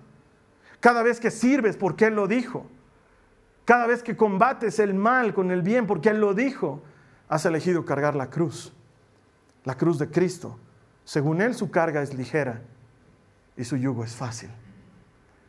Cada 0.80 1.04
vez 1.04 1.20
que 1.20 1.30
sirves 1.30 1.76
porque 1.76 2.06
Él 2.06 2.16
lo 2.16 2.26
dijo. 2.26 2.66
Cada 3.64 3.86
vez 3.86 4.02
que 4.02 4.16
combates 4.16 4.80
el 4.80 4.94
mal 4.94 5.32
con 5.32 5.52
el 5.52 5.62
bien 5.62 5.86
porque 5.86 6.08
Él 6.08 6.20
lo 6.20 6.34
dijo. 6.34 6.82
Has 7.28 7.46
elegido 7.46 7.84
cargar 7.84 8.16
la 8.16 8.28
cruz. 8.28 8.72
La 9.62 9.76
cruz 9.76 10.00
de 10.00 10.10
Cristo. 10.10 10.58
Según 11.04 11.40
Él 11.40 11.54
su 11.54 11.70
carga 11.70 12.02
es 12.02 12.14
ligera 12.14 12.62
y 13.56 13.62
su 13.62 13.76
yugo 13.76 14.02
es 14.02 14.16
fácil. 14.16 14.50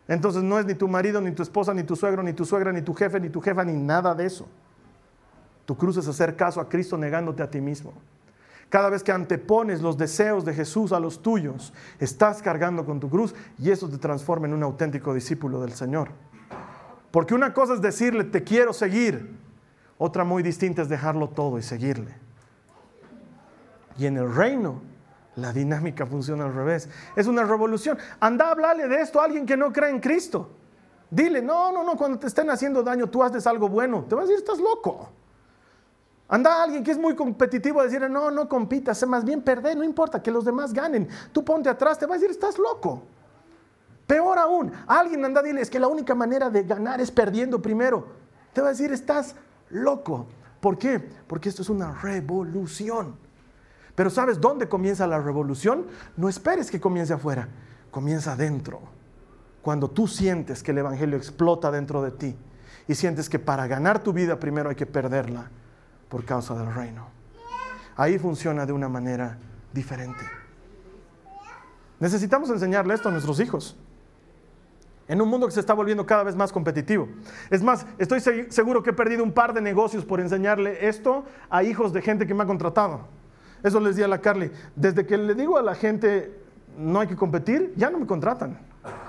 Entonces 0.07 0.43
no 0.43 0.59
es 0.59 0.67
ni 0.67 0.75
tu 0.75 0.87
marido, 0.87 1.19
ni 1.19 1.31
tu 1.31 1.41
esposa, 1.41 1.73
ni 1.73 1.81
tu 1.81 1.95
suegro, 1.95 2.21
ni 2.21 2.33
tu 2.33 2.45
suegra, 2.45 2.71
ni 2.71 2.83
tu 2.83 2.93
jefe, 2.93 3.19
ni 3.19 3.31
tu 3.31 3.41
jefa, 3.41 3.63
ni 3.63 3.73
nada 3.73 4.13
de 4.13 4.27
eso. 4.27 4.47
Tu 5.65 5.77
cruz 5.77 5.97
es 5.97 6.07
hacer 6.07 6.35
caso 6.35 6.59
a 6.59 6.67
Cristo 6.67 6.97
negándote 6.97 7.43
a 7.43 7.49
ti 7.49 7.61
mismo. 7.61 7.93
Cada 8.69 8.89
vez 8.89 9.03
que 9.03 9.11
antepones 9.11 9.81
los 9.81 9.97
deseos 9.97 10.45
de 10.45 10.53
Jesús 10.53 10.91
a 10.91 10.99
los 10.99 11.21
tuyos, 11.21 11.73
estás 11.99 12.41
cargando 12.41 12.85
con 12.85 12.99
tu 12.99 13.09
cruz 13.09 13.35
y 13.59 13.69
eso 13.69 13.87
te 13.87 13.97
transforma 13.97 14.47
en 14.47 14.53
un 14.53 14.63
auténtico 14.63 15.13
discípulo 15.13 15.61
del 15.61 15.73
Señor. 15.73 16.09
Porque 17.11 17.35
una 17.35 17.53
cosa 17.53 17.75
es 17.75 17.81
decirle, 17.81 18.23
te 18.23 18.43
quiero 18.43 18.73
seguir. 18.73 19.37
Otra 19.99 20.23
muy 20.23 20.41
distinta 20.41 20.81
es 20.81 20.89
dejarlo 20.89 21.29
todo 21.29 21.59
y 21.59 21.61
seguirle. 21.61 22.15
Y 23.99 24.07
en 24.07 24.17
el 24.17 24.33
reino, 24.33 24.81
la 25.35 25.53
dinámica 25.53 26.07
funciona 26.07 26.45
al 26.45 26.55
revés. 26.55 26.89
Es 27.15 27.27
una 27.27 27.43
revolución. 27.43 27.97
Anda 28.19 28.47
a 28.47 28.51
hablarle 28.51 28.87
de 28.87 29.01
esto 29.01 29.21
a 29.21 29.25
alguien 29.25 29.45
que 29.45 29.55
no 29.55 29.71
cree 29.71 29.91
en 29.91 29.99
Cristo. 29.99 30.49
Dile, 31.11 31.43
no, 31.43 31.71
no, 31.71 31.83
no, 31.83 31.95
cuando 31.95 32.17
te 32.17 32.25
estén 32.25 32.49
haciendo 32.49 32.81
daño, 32.81 33.07
tú 33.07 33.21
haces 33.21 33.45
algo 33.45 33.69
bueno. 33.69 34.03
Te 34.09 34.15
vas 34.15 34.23
a 34.23 34.27
decir, 34.27 34.39
estás 34.39 34.59
loco. 34.59 35.09
Anda 36.27 36.63
alguien 36.63 36.83
que 36.83 36.91
es 36.91 36.97
muy 36.97 37.15
competitivo 37.15 37.81
a 37.81 37.83
decir, 37.83 38.09
no, 38.09 38.31
no 38.31 38.47
compitas, 38.47 39.05
más 39.05 39.23
bien 39.25 39.41
perder, 39.41 39.77
no 39.77 39.83
importa, 39.83 40.21
que 40.21 40.31
los 40.31 40.45
demás 40.45 40.73
ganen. 40.73 41.07
Tú 41.31 41.43
ponte 41.43 41.69
atrás, 41.69 41.99
te 41.99 42.05
va 42.05 42.15
a 42.15 42.17
decir, 42.17 42.31
estás 42.31 42.57
loco. 42.57 43.03
Peor 44.07 44.37
aún, 44.37 44.71
alguien 44.87 45.23
anda 45.23 45.39
a 45.39 45.43
decirle, 45.43 45.61
es 45.61 45.69
que 45.69 45.79
la 45.79 45.87
única 45.87 46.15
manera 46.15 46.49
de 46.49 46.63
ganar 46.63 47.01
es 47.01 47.11
perdiendo 47.11 47.61
primero. 47.61 48.07
Te 48.53 48.61
va 48.61 48.67
a 48.67 48.71
decir, 48.71 48.91
estás 48.91 49.35
loco. 49.69 50.27
¿Por 50.59 50.77
qué? 50.77 50.99
Porque 51.27 51.49
esto 51.49 51.61
es 51.61 51.69
una 51.69 51.93
revolución. 52.01 53.15
Pero 53.95 54.09
¿sabes 54.09 54.39
dónde 54.39 54.67
comienza 54.67 55.05
la 55.05 55.19
revolución? 55.19 55.87
No 56.17 56.29
esperes 56.29 56.71
que 56.71 56.81
comience 56.81 57.13
afuera, 57.13 57.47
comienza 57.91 58.33
adentro. 58.33 58.81
Cuando 59.61 59.89
tú 59.89 60.07
sientes 60.07 60.63
que 60.63 60.71
el 60.71 60.79
Evangelio 60.79 61.17
explota 61.17 61.69
dentro 61.69 62.01
de 62.01 62.11
ti 62.11 62.35
y 62.87 62.95
sientes 62.95 63.29
que 63.29 63.39
para 63.39 63.67
ganar 63.67 64.01
tu 64.01 64.13
vida 64.13 64.39
primero 64.39 64.69
hay 64.69 64.75
que 64.75 64.85
perderla 64.85 65.49
por 66.13 66.25
causa 66.25 66.53
del 66.53 66.71
reino. 66.71 67.07
Ahí 67.95 68.19
funciona 68.19 68.67
de 68.67 68.71
una 68.71 68.87
manera 68.87 69.39
diferente. 69.73 70.23
Necesitamos 71.99 72.51
enseñarle 72.51 72.93
esto 72.93 73.09
a 73.09 73.11
nuestros 73.11 73.39
hijos. 73.39 73.75
En 75.07 75.23
un 75.23 75.27
mundo 75.27 75.47
que 75.47 75.53
se 75.53 75.59
está 75.59 75.73
volviendo 75.73 76.05
cada 76.05 76.21
vez 76.21 76.35
más 76.35 76.51
competitivo. 76.51 77.07
Es 77.49 77.63
más, 77.63 77.87
estoy 77.97 78.19
seguro 78.19 78.83
que 78.83 78.91
he 78.91 78.93
perdido 78.93 79.23
un 79.23 79.31
par 79.31 79.55
de 79.55 79.61
negocios 79.61 80.05
por 80.05 80.19
enseñarle 80.19 80.87
esto 80.87 81.25
a 81.49 81.63
hijos 81.63 81.91
de 81.93 82.03
gente 82.03 82.27
que 82.27 82.35
me 82.35 82.43
ha 82.43 82.45
contratado. 82.45 83.07
Eso 83.63 83.79
les 83.79 83.95
decía 83.95 84.05
a 84.05 84.09
la 84.09 84.21
Carly. 84.21 84.51
Desde 84.75 85.07
que 85.07 85.17
le 85.17 85.33
digo 85.33 85.57
a 85.57 85.63
la 85.63 85.73
gente 85.73 86.39
no 86.77 86.99
hay 86.99 87.07
que 87.07 87.15
competir, 87.15 87.73
ya 87.75 87.89
no 87.89 87.97
me 87.97 88.05
contratan. 88.05 88.59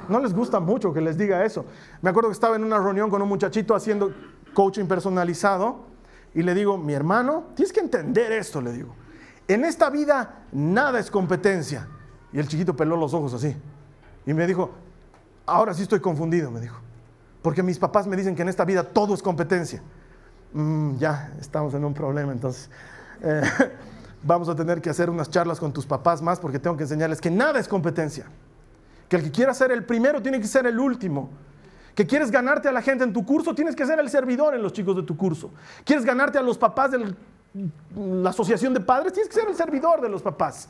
No 0.08 0.20
les 0.20 0.32
gusta 0.32 0.58
mucho 0.58 0.90
que 0.94 1.02
les 1.02 1.18
diga 1.18 1.44
eso. 1.44 1.66
Me 2.00 2.08
acuerdo 2.08 2.30
que 2.30 2.34
estaba 2.34 2.56
en 2.56 2.64
una 2.64 2.78
reunión 2.78 3.10
con 3.10 3.20
un 3.20 3.28
muchachito 3.28 3.74
haciendo 3.74 4.10
coaching 4.54 4.86
personalizado 4.86 5.92
y 6.34 6.42
le 6.42 6.54
digo, 6.54 6.76
mi 6.76 6.92
hermano, 6.92 7.44
tienes 7.54 7.72
que 7.72 7.80
entender 7.80 8.32
esto, 8.32 8.60
le 8.60 8.72
digo. 8.72 8.94
En 9.46 9.64
esta 9.64 9.90
vida 9.90 10.46
nada 10.52 10.98
es 10.98 11.10
competencia. 11.10 11.86
Y 12.32 12.38
el 12.38 12.48
chiquito 12.48 12.74
peló 12.74 12.96
los 12.96 13.14
ojos 13.14 13.34
así. 13.34 13.54
Y 14.26 14.34
me 14.34 14.46
dijo, 14.46 14.72
ahora 15.46 15.72
sí 15.74 15.82
estoy 15.82 16.00
confundido, 16.00 16.50
me 16.50 16.60
dijo. 16.60 16.78
Porque 17.42 17.62
mis 17.62 17.78
papás 17.78 18.06
me 18.06 18.16
dicen 18.16 18.34
que 18.34 18.42
en 18.42 18.48
esta 18.48 18.64
vida 18.64 18.82
todo 18.82 19.14
es 19.14 19.22
competencia. 19.22 19.82
Mm, 20.52 20.96
ya, 20.96 21.32
estamos 21.40 21.74
en 21.74 21.84
un 21.84 21.94
problema 21.94 22.32
entonces. 22.32 22.70
Eh, 23.22 23.42
vamos 24.24 24.48
a 24.48 24.56
tener 24.56 24.80
que 24.80 24.90
hacer 24.90 25.10
unas 25.10 25.30
charlas 25.30 25.60
con 25.60 25.72
tus 25.72 25.86
papás 25.86 26.22
más 26.22 26.40
porque 26.40 26.58
tengo 26.58 26.76
que 26.76 26.84
enseñarles 26.84 27.20
que 27.20 27.30
nada 27.30 27.60
es 27.60 27.68
competencia. 27.68 28.26
Que 29.08 29.16
el 29.16 29.22
que 29.24 29.30
quiera 29.30 29.54
ser 29.54 29.70
el 29.70 29.84
primero 29.84 30.20
tiene 30.22 30.40
que 30.40 30.48
ser 30.48 30.66
el 30.66 30.80
último. 30.80 31.30
Que 31.94 32.07
quieres 32.07 32.30
ganarte 32.30 32.68
a 32.68 32.72
la 32.72 32.83
gente 32.83 33.04
en 33.04 33.12
tu 33.12 33.24
curso, 33.24 33.54
tienes 33.54 33.76
que 33.76 33.87
ser 33.87 33.98
el 34.00 34.11
servidor 34.11 34.54
en 34.54 34.62
los 34.62 34.72
chicos 34.72 34.96
de 34.96 35.02
tu 35.02 35.16
curso. 35.16 35.50
Quieres 35.85 36.04
ganarte 36.04 36.38
a 36.38 36.42
los 36.42 36.59
papás 36.59 36.90
de 36.90 37.14
la 37.96 38.30
asociación 38.30 38.74
de 38.74 38.80
padres, 38.80 39.12
tienes 39.12 39.33
que 39.33 39.40
ser 39.40 39.48
el 39.48 39.54
servidor 39.54 40.00
de 40.00 40.09
los 40.09 40.22
papás 40.22 40.68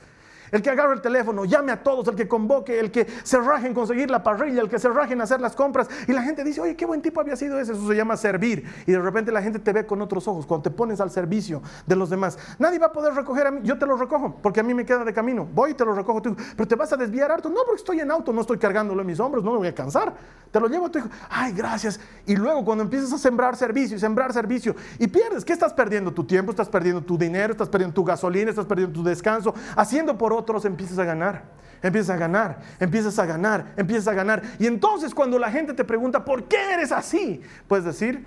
el 0.55 0.63
que 0.63 0.71
agarre 0.71 0.95
el 0.95 1.01
teléfono, 1.01 1.45
llame 1.45 1.73
a 1.73 1.83
todos, 1.83 2.07
el 2.07 2.15
que 2.15 2.29
convoque, 2.29 2.79
el 2.79 2.93
que 2.93 3.09
se 3.25 3.41
raje 3.41 3.67
en 3.67 3.75
conseguir 3.75 4.09
la 4.09 4.23
parrilla, 4.23 4.61
el 4.63 4.69
que 4.69 4.79
se 4.79 4.89
raje 4.89 5.13
en 5.13 5.21
hacer 5.21 5.41
las 5.41 5.57
compras. 5.57 5.89
Y 6.07 6.13
la 6.13 6.23
gente 6.23 6.45
dice, 6.45 6.61
oye, 6.61 6.77
qué 6.77 6.87
buen 6.87 7.03
tipo 7.03 7.21
había 7.21 7.35
sido 7.35 7.59
ese. 7.59 7.73
Eso 7.73 7.89
se 7.89 7.97
llama 7.97 8.17
servir. 8.17 8.65
Y 8.87 8.93
de 8.93 9.01
repente 9.01 9.33
la 9.33 9.43
gente 9.43 9.59
te 9.59 9.73
ve 9.73 9.85
con 9.85 10.01
otros 10.01 10.29
ojos 10.29 10.47
cuando 10.47 10.63
te 10.63 10.71
pones 10.71 11.01
al 11.01 11.11
servicio 11.11 11.61
de 11.89 11.97
los 11.97 12.09
demás. 12.09 12.39
Nadie 12.61 12.79
va 12.79 12.87
a 12.87 12.93
poder 12.93 13.15
recoger 13.15 13.49
a 13.49 13.51
mí. 13.51 13.63
Yo 13.65 13.77
te 13.77 13.85
lo 13.85 13.97
recojo 13.97 14.37
porque 14.41 14.61
a 14.61 14.63
mí 14.63 14.75
me 14.75 14.87
queda 14.87 15.05
de 15.05 15.13
camino. 15.13 15.45
Voy 15.53 15.73
y 15.73 15.75
te 15.75 15.85
lo 15.85 15.93
recojo. 15.93 16.23
Pero 16.23 16.69
te 16.69 16.77
vas 16.77 16.93
a 16.93 16.97
desviar 16.97 17.33
harto. 17.33 17.49
No, 17.49 17.57
porque 17.67 17.81
estoy 17.81 17.99
en 17.99 18.13
auto, 18.13 18.33
no 18.33 18.41
estoy 18.41 18.59
cargándolo 18.59 19.01
en 19.01 19.09
mis 19.09 19.19
hombros, 19.19 19.43
no 19.43 19.51
me 19.51 19.59
voy 19.59 19.67
a 19.67 19.75
cansar. 19.75 20.15
Te 20.53 20.61
lo 20.61 20.69
llevo 20.69 20.87
a 20.87 20.89
tu 20.89 21.01
hijo. 21.01 21.09
Ay, 21.31 21.53
gracias. 21.53 21.99
Y 22.27 22.37
luego 22.37 22.65
cuando 22.65 22.85
empiezas 22.85 23.13
a 23.13 23.19
sembrar 23.19 23.57
servicio 23.57 23.97
y 23.97 23.99
sembrar 23.99 24.33
servicio 24.33 24.77
y 25.01 25.09
pierdes, 25.09 25.45
¿qué 25.45 25.53
estás 25.53 25.73
perdiendo? 25.73 26.15
Tu 26.15 26.23
tiempo, 26.23 26.53
estás 26.53 26.69
perdiendo 26.69 27.03
tu 27.03 27.19
dinero, 27.19 27.51
estás 27.51 27.69
perdiendo 27.69 27.93
tu 27.93 28.05
gasolina, 28.05 28.51
estás 28.51 28.67
perdiendo 28.67 28.95
tu 28.95 29.03
descanso. 29.03 29.53
Haciendo 29.75 30.17
por 30.17 30.33
otros 30.45 30.65
empiezas 30.67 30.99
a 30.99 31.05
ganar 31.05 31.55
empiezas 31.85 32.17
a 32.17 32.19
ganar, 32.19 32.61
empiezas 32.81 33.19
a 33.19 33.27
ganar, 33.27 33.75
empiezas 33.77 34.09
a 34.09 34.15
ganar. 34.15 34.43
Y 34.59 34.67
entonces 34.67 35.15
cuando 35.15 35.39
la 35.39 35.51
gente 35.51 35.75
te 35.75 35.85
pregunta, 35.85 36.25
¿por 36.25 36.45
qué 36.45 36.73
eres 36.73 36.91
así? 36.93 37.43
Puedes 37.69 37.85
decir, 37.85 38.27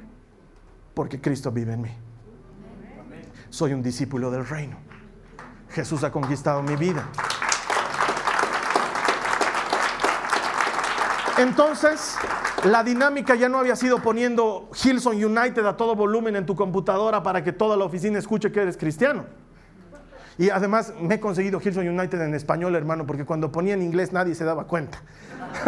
porque 0.93 1.19
Cristo 1.19 1.51
vive 1.51 1.73
en 1.73 1.81
mí. 1.81 1.91
Soy 3.49 3.73
un 3.73 3.81
discípulo 3.81 4.29
del 4.29 4.45
reino. 4.45 4.77
Jesús 5.69 6.03
ha 6.03 6.11
conquistado 6.11 6.61
mi 6.61 6.75
vida. 6.75 7.09
Entonces, 11.39 12.15
la 12.63 12.83
dinámica 12.83 13.33
ya 13.35 13.49
no 13.49 13.59
había 13.59 13.75
sido 13.75 13.99
poniendo 13.99 14.69
Hilson 14.83 15.23
United 15.23 15.65
a 15.65 15.77
todo 15.77 15.95
volumen 15.95 16.35
en 16.35 16.45
tu 16.45 16.55
computadora 16.55 17.23
para 17.23 17.43
que 17.43 17.53
toda 17.53 17.75
la 17.75 17.85
oficina 17.85 18.19
escuche 18.19 18.51
que 18.51 18.61
eres 18.61 18.77
cristiano. 18.77 19.25
Y 20.37 20.49
además 20.49 20.93
me 21.01 21.15
he 21.15 21.19
conseguido 21.19 21.59
Hilson 21.63 21.87
United 21.87 22.21
en 22.21 22.35
español, 22.35 22.75
hermano, 22.75 23.05
porque 23.05 23.25
cuando 23.25 23.51
ponía 23.51 23.73
en 23.73 23.81
inglés 23.81 24.13
nadie 24.13 24.35
se 24.35 24.43
daba 24.43 24.65
cuenta. 24.65 25.01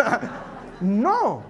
no. 0.82 1.42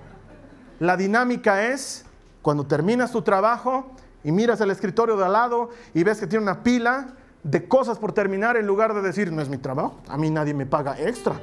La 0.80 0.96
dinámica 0.96 1.68
es 1.68 2.06
cuando 2.42 2.66
terminas 2.66 3.12
tu 3.12 3.22
trabajo 3.22 3.92
y 4.24 4.32
miras 4.32 4.62
el 4.62 4.72
escritorio 4.72 5.18
de 5.18 5.26
al 5.26 5.34
lado 5.34 5.70
y 5.94 6.04
ves 6.04 6.20
que 6.20 6.28
tiene 6.28 6.44
una 6.44 6.64
pila 6.64 7.08
de 7.44 7.68
cosas 7.68 7.98
por 7.98 8.14
terminar, 8.14 8.58
en 8.58 8.68
lugar 8.68 8.94
de 8.94 9.02
decir, 9.02 9.32
no 9.32 9.42
es 9.42 9.50
mi 9.50 9.58
trabajo, 9.58 10.00
a 10.08 10.18
mí 10.18 10.30
nadie 10.30 10.54
me 10.54 10.66
paga 10.66 11.00
extra, 11.00 11.36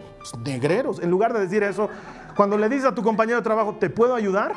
negreros. 0.44 1.00
En 1.00 1.10
lugar 1.10 1.32
de 1.32 1.40
decir 1.40 1.62
eso, 1.62 1.88
cuando 2.36 2.56
le 2.56 2.68
dices 2.68 2.86
a 2.86 2.94
tu 2.94 3.02
compañero 3.02 3.38
de 3.38 3.42
trabajo, 3.42 3.76
¿te 3.76 3.90
puedo 3.90 4.14
ayudar? 4.14 4.54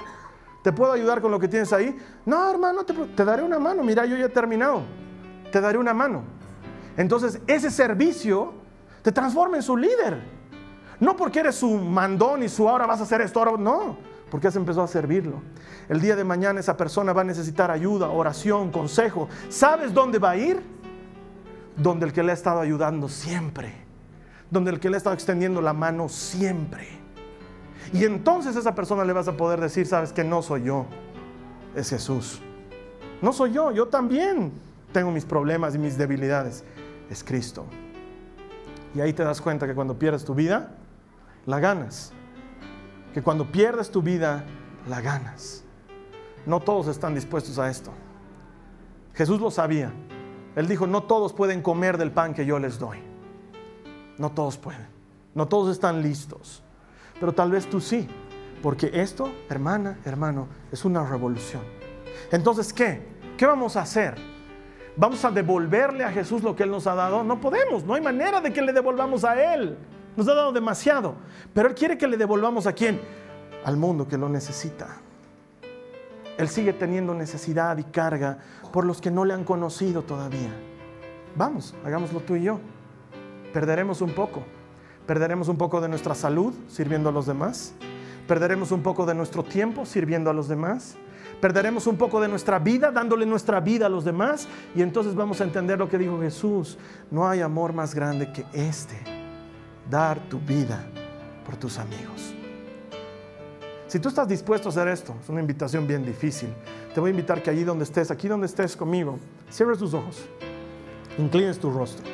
¿Te 0.63 0.73
puedo 0.73 0.91
ayudar 0.91 1.21
con 1.21 1.31
lo 1.31 1.39
que 1.39 1.47
tienes 1.47 1.71
ahí? 1.71 1.97
No, 2.25 2.49
hermano, 2.49 2.83
te, 2.83 2.93
te 2.93 3.23
daré 3.23 3.43
una 3.43 3.59
mano. 3.59 3.83
Mira, 3.83 4.05
yo 4.05 4.17
ya 4.17 4.25
he 4.25 4.29
terminado. 4.29 4.83
Te 5.51 5.61
daré 5.61 5.77
una 5.77 5.93
mano. 5.93 6.23
Entonces 6.99 7.39
ese 7.47 7.71
servicio 7.71 8.51
te 9.01 9.13
transforma 9.13 9.55
en 9.55 9.63
su 9.63 9.77
líder. 9.77 10.19
No 10.99 11.15
porque 11.15 11.39
eres 11.39 11.55
su 11.55 11.77
mandón 11.77 12.43
y 12.43 12.49
su 12.49 12.67
ahora 12.67 12.85
vas 12.85 12.99
a 12.99 13.03
hacer 13.03 13.21
esto, 13.21 13.39
ahora 13.39 13.53
no, 13.57 13.97
porque 14.29 14.49
has 14.49 14.55
empezado 14.57 14.83
a 14.83 14.87
servirlo. 14.89 15.41
El 15.87 16.01
día 16.01 16.17
de 16.17 16.25
mañana 16.25 16.59
esa 16.59 16.75
persona 16.75 17.13
va 17.13 17.21
a 17.21 17.23
necesitar 17.23 17.71
ayuda, 17.71 18.09
oración, 18.09 18.69
consejo. 18.69 19.29
¿Sabes 19.47 19.93
dónde 19.93 20.19
va 20.19 20.31
a 20.31 20.35
ir? 20.35 20.61
Donde 21.77 22.05
el 22.05 22.11
que 22.11 22.21
le 22.21 22.31
ha 22.31 22.35
estado 22.35 22.59
ayudando 22.59 23.07
siempre. 23.07 23.73
Donde 24.51 24.71
el 24.71 24.81
que 24.81 24.89
le 24.89 24.97
ha 24.97 24.97
estado 24.97 25.13
extendiendo 25.13 25.61
la 25.61 25.71
mano 25.71 26.09
siempre. 26.09 26.85
Y 27.93 28.03
entonces 28.03 28.57
esa 28.57 28.75
persona 28.75 29.05
le 29.05 29.13
vas 29.13 29.29
a 29.29 29.37
poder 29.37 29.61
decir, 29.61 29.87
sabes 29.87 30.11
que 30.11 30.25
no 30.25 30.41
soy 30.41 30.63
yo, 30.63 30.85
es 31.77 31.91
Jesús. 31.91 32.41
No 33.21 33.31
soy 33.31 33.53
yo, 33.53 33.71
yo 33.71 33.87
también 33.87 34.51
tengo 34.91 35.11
mis 35.11 35.23
problemas 35.23 35.75
y 35.75 35.77
mis 35.77 35.97
debilidades 35.97 36.65
es 37.09 37.23
Cristo. 37.23 37.65
Y 38.95 39.01
ahí 39.01 39.13
te 39.13 39.23
das 39.23 39.41
cuenta 39.41 39.67
que 39.67 39.75
cuando 39.75 39.97
pierdes 39.97 40.25
tu 40.25 40.33
vida, 40.33 40.71
la 41.45 41.59
ganas. 41.59 42.11
Que 43.13 43.21
cuando 43.21 43.51
pierdes 43.51 43.91
tu 43.91 44.01
vida, 44.01 44.43
la 44.87 45.01
ganas. 45.01 45.63
No 46.45 46.59
todos 46.59 46.87
están 46.87 47.13
dispuestos 47.13 47.59
a 47.59 47.69
esto. 47.69 47.91
Jesús 49.13 49.39
lo 49.39 49.51
sabía. 49.51 49.91
Él 50.55 50.67
dijo, 50.67 50.87
no 50.87 51.03
todos 51.03 51.33
pueden 51.33 51.61
comer 51.61 51.97
del 51.97 52.11
pan 52.11 52.33
que 52.33 52.45
yo 52.45 52.59
les 52.59 52.79
doy. 52.79 52.99
No 54.17 54.31
todos 54.31 54.57
pueden. 54.57 54.87
No 55.35 55.47
todos 55.47 55.71
están 55.71 56.01
listos. 56.01 56.63
Pero 57.19 57.33
tal 57.33 57.51
vez 57.51 57.69
tú 57.69 57.79
sí. 57.79 58.07
Porque 58.61 58.89
esto, 58.93 59.31
hermana, 59.49 59.99
hermano, 60.05 60.47
es 60.71 60.83
una 60.83 61.05
revolución. 61.05 61.61
Entonces, 62.31 62.73
¿qué? 62.73 63.07
¿Qué 63.37 63.45
vamos 63.45 63.75
a 63.75 63.81
hacer? 63.81 64.15
Vamos 64.95 65.23
a 65.25 65.31
devolverle 65.31 66.03
a 66.03 66.11
Jesús 66.11 66.43
lo 66.43 66.55
que 66.55 66.63
Él 66.63 66.71
nos 66.71 66.87
ha 66.87 66.95
dado. 66.95 67.23
No 67.23 67.39
podemos, 67.39 67.83
no 67.83 67.93
hay 67.93 68.01
manera 68.01 68.41
de 68.41 68.53
que 68.53 68.61
le 68.61 68.73
devolvamos 68.73 69.23
a 69.23 69.53
Él. 69.53 69.77
Nos 70.15 70.27
ha 70.27 70.33
dado 70.33 70.51
demasiado. 70.51 71.15
Pero 71.53 71.69
Él 71.69 71.75
quiere 71.75 71.97
que 71.97 72.07
le 72.07 72.17
devolvamos 72.17 72.67
a 72.67 72.73
quién? 72.73 72.99
Al 73.63 73.77
mundo 73.77 74.07
que 74.07 74.17
lo 74.17 74.29
necesita. 74.29 74.97
Él 76.37 76.47
sigue 76.47 76.71
teniendo 76.71 77.13
necesidad 77.13 77.77
y 77.77 77.83
carga 77.83 78.37
por 78.71 78.85
los 78.85 79.01
que 79.01 79.11
no 79.11 79.25
le 79.25 79.33
han 79.33 79.43
conocido 79.43 80.03
todavía. 80.03 80.49
Vamos, 81.35 81.75
hagámoslo 81.85 82.21
tú 82.21 82.35
y 82.35 82.43
yo. 82.43 82.59
Perderemos 83.53 84.01
un 84.01 84.11
poco. 84.11 84.43
Perderemos 85.05 85.47
un 85.47 85.57
poco 85.57 85.81
de 85.81 85.89
nuestra 85.89 86.15
salud 86.15 86.53
sirviendo 86.67 87.09
a 87.09 87.11
los 87.11 87.25
demás. 87.25 87.73
Perderemos 88.29 88.71
un 88.71 88.81
poco 88.81 89.05
de 89.05 89.13
nuestro 89.13 89.43
tiempo 89.43 89.85
sirviendo 89.85 90.29
a 90.29 90.33
los 90.33 90.47
demás 90.47 90.95
perderemos 91.39 91.87
un 91.87 91.97
poco 91.97 92.19
de 92.19 92.27
nuestra 92.27 92.59
vida 92.59 92.91
dándole 92.91 93.25
nuestra 93.25 93.59
vida 93.59 93.85
a 93.85 93.89
los 93.89 94.03
demás 94.03 94.47
y 94.75 94.81
entonces 94.81 95.15
vamos 95.15 95.41
a 95.41 95.43
entender 95.43 95.79
lo 95.79 95.89
que 95.89 95.97
dijo 95.97 96.19
Jesús. 96.19 96.77
No 97.09 97.27
hay 97.27 97.41
amor 97.41 97.73
más 97.73 97.95
grande 97.95 98.31
que 98.31 98.45
este, 98.53 98.97
dar 99.89 100.19
tu 100.29 100.39
vida 100.39 100.85
por 101.45 101.55
tus 101.55 101.77
amigos. 101.77 102.33
Si 103.87 103.99
tú 103.99 104.09
estás 104.09 104.27
dispuesto 104.27 104.69
a 104.69 104.71
hacer 104.71 104.87
esto, 104.87 105.15
es 105.21 105.29
una 105.29 105.39
invitación 105.39 105.87
bien 105.87 106.05
difícil. 106.05 106.49
Te 106.93 106.99
voy 106.99 107.09
a 107.09 107.11
invitar 107.11 107.41
que 107.41 107.49
allí 107.49 107.63
donde 107.63 107.85
estés, 107.85 108.11
aquí 108.11 108.27
donde 108.27 108.45
estés 108.45 108.75
conmigo, 108.75 109.17
cierres 109.49 109.79
tus 109.79 109.93
ojos, 109.93 110.27
inclines 111.17 111.57
tu 111.57 111.71
rostro. 111.71 112.05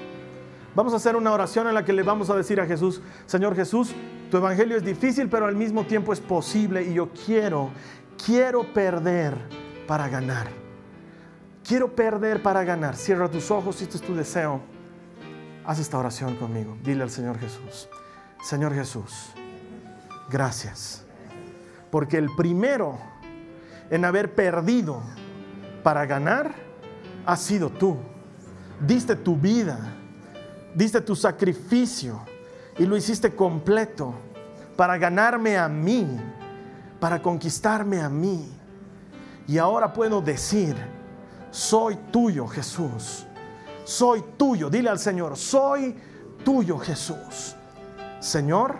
Vamos 0.74 0.94
a 0.94 0.98
hacer 0.98 1.16
una 1.16 1.32
oración 1.32 1.68
en 1.68 1.74
la 1.74 1.84
que 1.84 1.94
le 1.94 2.04
vamos 2.04 2.30
a 2.30 2.36
decir 2.36 2.62
a 2.62 2.66
Jesús, 2.66 3.02
Señor 3.26 3.56
Jesús, 3.56 3.94
tu 4.30 4.38
evangelio 4.38 4.78
es 4.78 4.84
difícil, 4.84 5.30
pero 5.30 5.46
al 5.46 5.56
mismo 5.56 5.86
tiempo 5.86 6.14
es 6.14 6.20
posible 6.20 6.84
y 6.84 6.94
yo 6.94 7.10
quiero 7.26 7.72
quiero 8.24 8.64
perder 8.74 9.38
para 9.88 10.08
ganar. 10.08 10.48
Quiero 11.64 11.96
perder 11.96 12.42
para 12.42 12.64
ganar. 12.64 12.96
Cierra 12.96 13.30
tus 13.30 13.50
ojos 13.52 13.78
si 13.78 13.86
este 13.86 13.98
es 13.98 14.04
tu 14.04 14.16
deseo. 14.16 14.62
Haz 15.66 15.80
esta 15.80 15.98
oración 15.98 16.36
conmigo. 16.36 16.78
Dile 16.84 17.04
al 17.04 17.10
Señor 17.10 17.40
Jesús. 17.40 17.90
Señor 18.44 18.74
Jesús, 18.74 19.32
gracias. 20.30 21.04
Porque 21.90 22.18
el 22.18 22.30
primero 22.36 23.00
en 23.90 24.06
haber 24.06 24.36
perdido 24.36 25.02
para 25.82 26.06
ganar 26.06 26.54
ha 27.26 27.36
sido 27.36 27.72
tú. 27.72 27.98
Diste 28.80 29.16
tu 29.16 29.36
vida, 29.36 29.80
diste 30.76 31.02
tu 31.02 31.16
sacrificio 31.16 32.22
y 32.78 32.86
lo 32.86 32.98
hiciste 32.98 33.36
completo 33.36 34.14
para 34.76 34.98
ganarme 34.98 35.58
a 35.58 35.70
mí, 35.70 36.20
para 37.00 37.22
conquistarme 37.22 38.02
a 38.02 38.10
mí. 38.10 38.52
Y 39.48 39.58
ahora 39.58 39.94
puedo 39.94 40.22
decir, 40.22 40.76
soy 41.52 41.96
tuyo 42.12 42.48
Jesús, 42.48 43.26
soy 43.84 44.24
tuyo. 44.38 44.70
Dile 44.70 44.90
al 44.90 45.00
Señor, 45.00 45.38
soy 45.38 45.96
tuyo 46.44 46.78
Jesús. 46.78 47.56
Señor, 48.20 48.76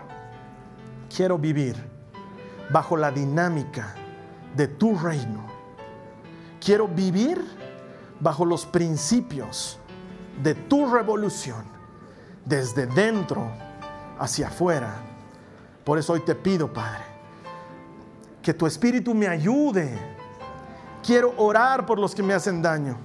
quiero 1.16 1.38
vivir 1.38 1.76
bajo 2.70 2.98
la 2.98 3.12
dinámica 3.12 3.96
de 4.56 4.68
tu 4.68 4.98
reino. 4.98 5.46
Quiero 6.60 6.88
vivir 6.88 7.41
bajo 8.20 8.43
los 8.43 8.66
principios 8.66 9.78
de 10.41 10.56
tu 10.56 10.91
revolución, 10.91 11.64
desde 12.43 12.88
dentro 12.88 13.52
hacia 14.20 14.47
afuera. 14.47 14.95
Por 15.84 15.97
eso 15.97 16.13
hoy 16.13 16.22
te 16.22 16.36
pido, 16.36 16.72
Padre, 16.72 17.03
que 18.41 18.53
tu 18.53 18.66
Espíritu 18.66 19.13
me 19.13 19.28
ayude. 19.28 19.97
Quiero 21.03 21.34
orar 21.38 21.86
por 21.86 21.99
los 21.99 22.16
que 22.16 22.24
me 22.24 22.34
hacen 22.34 22.61
daño. 22.61 22.97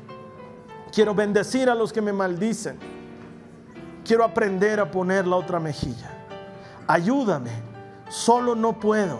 Quiero 0.92 1.14
bendecir 1.14 1.68
a 1.68 1.74
los 1.74 1.92
que 1.92 2.00
me 2.00 2.12
maldicen. 2.12 2.78
Quiero 4.04 4.24
aprender 4.24 4.80
a 4.80 4.90
poner 4.90 5.26
la 5.26 5.36
otra 5.36 5.60
mejilla. 5.60 6.10
Ayúdame. 6.86 7.50
Solo 8.08 8.56
no 8.56 8.80
puedo, 8.80 9.18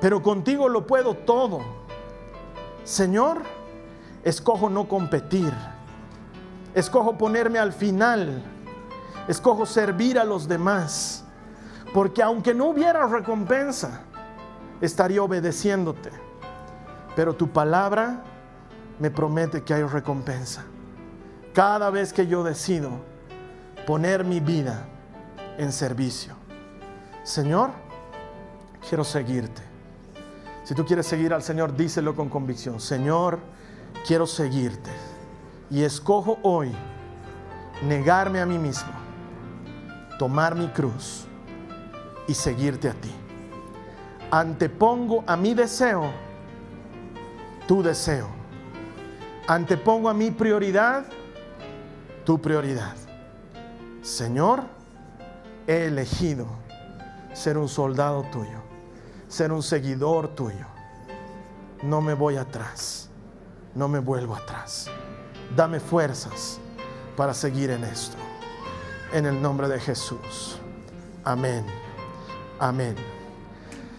pero 0.00 0.22
contigo 0.22 0.68
lo 0.68 0.86
puedo 0.86 1.14
todo. 1.14 1.58
Señor, 2.84 3.42
escojo 4.22 4.70
no 4.70 4.86
competir. 4.86 5.52
Escojo 6.72 7.18
ponerme 7.18 7.58
al 7.58 7.72
final. 7.72 8.44
Escojo 9.28 9.66
servir 9.66 10.18
a 10.18 10.24
los 10.24 10.48
demás. 10.48 11.24
Porque 11.92 12.22
aunque 12.22 12.54
no 12.54 12.66
hubiera 12.66 13.06
recompensa, 13.06 14.02
estaría 14.80 15.22
obedeciéndote. 15.22 16.10
Pero 17.14 17.34
tu 17.34 17.48
palabra 17.48 18.22
me 18.98 19.10
promete 19.10 19.62
que 19.62 19.74
hay 19.74 19.82
recompensa. 19.82 20.64
Cada 21.54 21.90
vez 21.90 22.12
que 22.12 22.26
yo 22.26 22.44
decido 22.44 22.90
poner 23.86 24.24
mi 24.24 24.40
vida 24.40 24.84
en 25.58 25.72
servicio. 25.72 26.34
Señor, 27.22 27.70
quiero 28.88 29.04
seguirte. 29.04 29.62
Si 30.64 30.74
tú 30.74 30.84
quieres 30.84 31.06
seguir 31.06 31.32
al 31.32 31.42
Señor, 31.42 31.76
díselo 31.76 32.14
con 32.14 32.28
convicción. 32.28 32.80
Señor, 32.80 33.38
quiero 34.06 34.26
seguirte. 34.26 34.90
Y 35.70 35.82
escojo 35.82 36.38
hoy 36.42 36.72
negarme 37.86 38.40
a 38.40 38.46
mí 38.46 38.58
mismo, 38.58 38.90
tomar 40.18 40.54
mi 40.54 40.68
cruz 40.68 41.26
y 42.26 42.34
seguirte 42.34 42.88
a 42.88 42.94
ti. 42.94 43.12
Antepongo 44.30 45.24
a 45.26 45.36
mi 45.36 45.54
deseo 45.54 46.10
tu 47.66 47.82
deseo. 47.82 48.28
Antepongo 49.46 50.08
a 50.08 50.14
mi 50.14 50.30
prioridad 50.30 51.04
tu 52.24 52.40
prioridad. 52.40 52.94
Señor, 54.02 54.64
he 55.66 55.86
elegido 55.86 56.46
ser 57.32 57.56
un 57.56 57.68
soldado 57.68 58.24
tuyo, 58.32 58.58
ser 59.28 59.52
un 59.52 59.62
seguidor 59.62 60.28
tuyo. 60.34 60.66
No 61.82 62.00
me 62.00 62.14
voy 62.14 62.36
atrás, 62.36 63.08
no 63.74 63.88
me 63.88 64.00
vuelvo 64.00 64.34
atrás. 64.34 64.88
Dame 65.54 65.78
fuerzas 65.78 66.58
para 67.16 67.32
seguir 67.32 67.70
en 67.70 67.84
esto. 67.84 68.16
En 69.16 69.24
el 69.24 69.40
nombre 69.40 69.66
de 69.66 69.80
Jesús. 69.80 70.58
Amén. 71.24 71.64
Amén. 72.58 72.94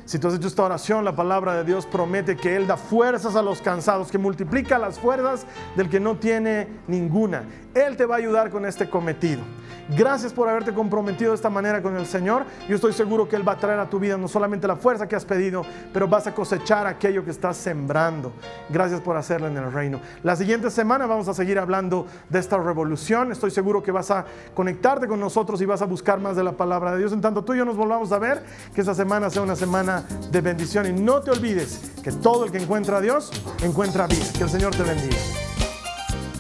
Si 0.05 0.19
tú 0.19 0.27
has 0.27 0.35
hecho 0.35 0.47
esta 0.47 0.61
oración, 0.61 1.03
la 1.03 1.15
palabra 1.15 1.55
de 1.55 1.63
Dios 1.63 1.87
promete 1.87 2.37
que 2.37 2.55
Él 2.55 2.67
da 2.67 2.77
fuerzas 2.77 3.35
a 3.35 3.41
los 3.41 3.59
cansados, 3.59 4.11
que 4.11 4.19
multiplica 4.19 4.77
las 4.77 4.99
fuerzas 4.99 5.47
del 5.75 5.89
que 5.89 5.99
no 5.99 6.17
tiene 6.17 6.67
ninguna. 6.87 7.45
Él 7.73 7.97
te 7.97 8.05
va 8.05 8.13
a 8.13 8.17
ayudar 8.19 8.51
con 8.51 8.63
este 8.63 8.91
cometido. 8.91 9.41
Gracias 9.89 10.33
por 10.33 10.49
haberte 10.49 10.73
comprometido 10.73 11.31
de 11.31 11.35
esta 11.35 11.49
manera 11.49 11.81
con 11.81 11.95
el 11.95 12.05
Señor. 12.05 12.43
Yo 12.67 12.75
estoy 12.75 12.91
seguro 12.91 13.27
que 13.29 13.37
Él 13.37 13.47
va 13.47 13.53
a 13.53 13.57
traer 13.57 13.79
a 13.79 13.89
tu 13.89 13.99
vida 13.99 14.17
no 14.17 14.27
solamente 14.27 14.67
la 14.67 14.75
fuerza 14.75 15.07
que 15.07 15.15
has 15.15 15.23
pedido, 15.23 15.63
pero 15.93 16.07
vas 16.07 16.27
a 16.27 16.35
cosechar 16.35 16.85
aquello 16.87 17.23
que 17.23 17.31
estás 17.31 17.55
sembrando. 17.55 18.33
Gracias 18.69 18.99
por 18.99 19.15
hacerlo 19.15 19.47
en 19.47 19.55
el 19.55 19.71
reino. 19.71 20.01
La 20.23 20.35
siguiente 20.35 20.69
semana 20.71 21.05
vamos 21.05 21.29
a 21.29 21.33
seguir 21.33 21.57
hablando 21.57 22.05
de 22.29 22.39
esta 22.39 22.57
revolución. 22.57 23.31
Estoy 23.31 23.51
seguro 23.51 23.81
que 23.81 23.91
vas 23.91 24.11
a 24.11 24.25
conectarte 24.53 25.07
con 25.07 25.19
nosotros 25.19 25.61
y 25.61 25.65
vas 25.65 25.81
a 25.81 25.85
buscar 25.85 26.19
más 26.19 26.35
de 26.35 26.43
la 26.43 26.51
palabra 26.51 26.91
de 26.91 26.99
Dios. 26.99 27.13
En 27.13 27.21
tanto 27.21 27.43
tú 27.43 27.53
y 27.53 27.57
yo 27.57 27.65
nos 27.65 27.77
volvamos 27.77 28.11
a 28.11 28.19
ver, 28.19 28.43
que 28.73 28.81
esta 28.81 28.93
semana 28.93 29.29
sea 29.29 29.41
una 29.41 29.55
semana 29.55 30.03
de 30.31 30.41
bendición. 30.41 30.85
Y 30.85 30.91
no 30.91 31.21
te 31.21 31.31
olvides 31.31 31.93
que 32.03 32.11
todo 32.11 32.43
el 32.45 32.51
que 32.51 32.57
encuentra 32.57 32.97
a 32.97 33.01
Dios 33.01 33.31
encuentra 33.63 34.07
vida. 34.07 34.25
Que 34.37 34.43
el 34.43 34.49
Señor 34.49 34.75
te 34.75 34.83
bendiga. 34.83 35.46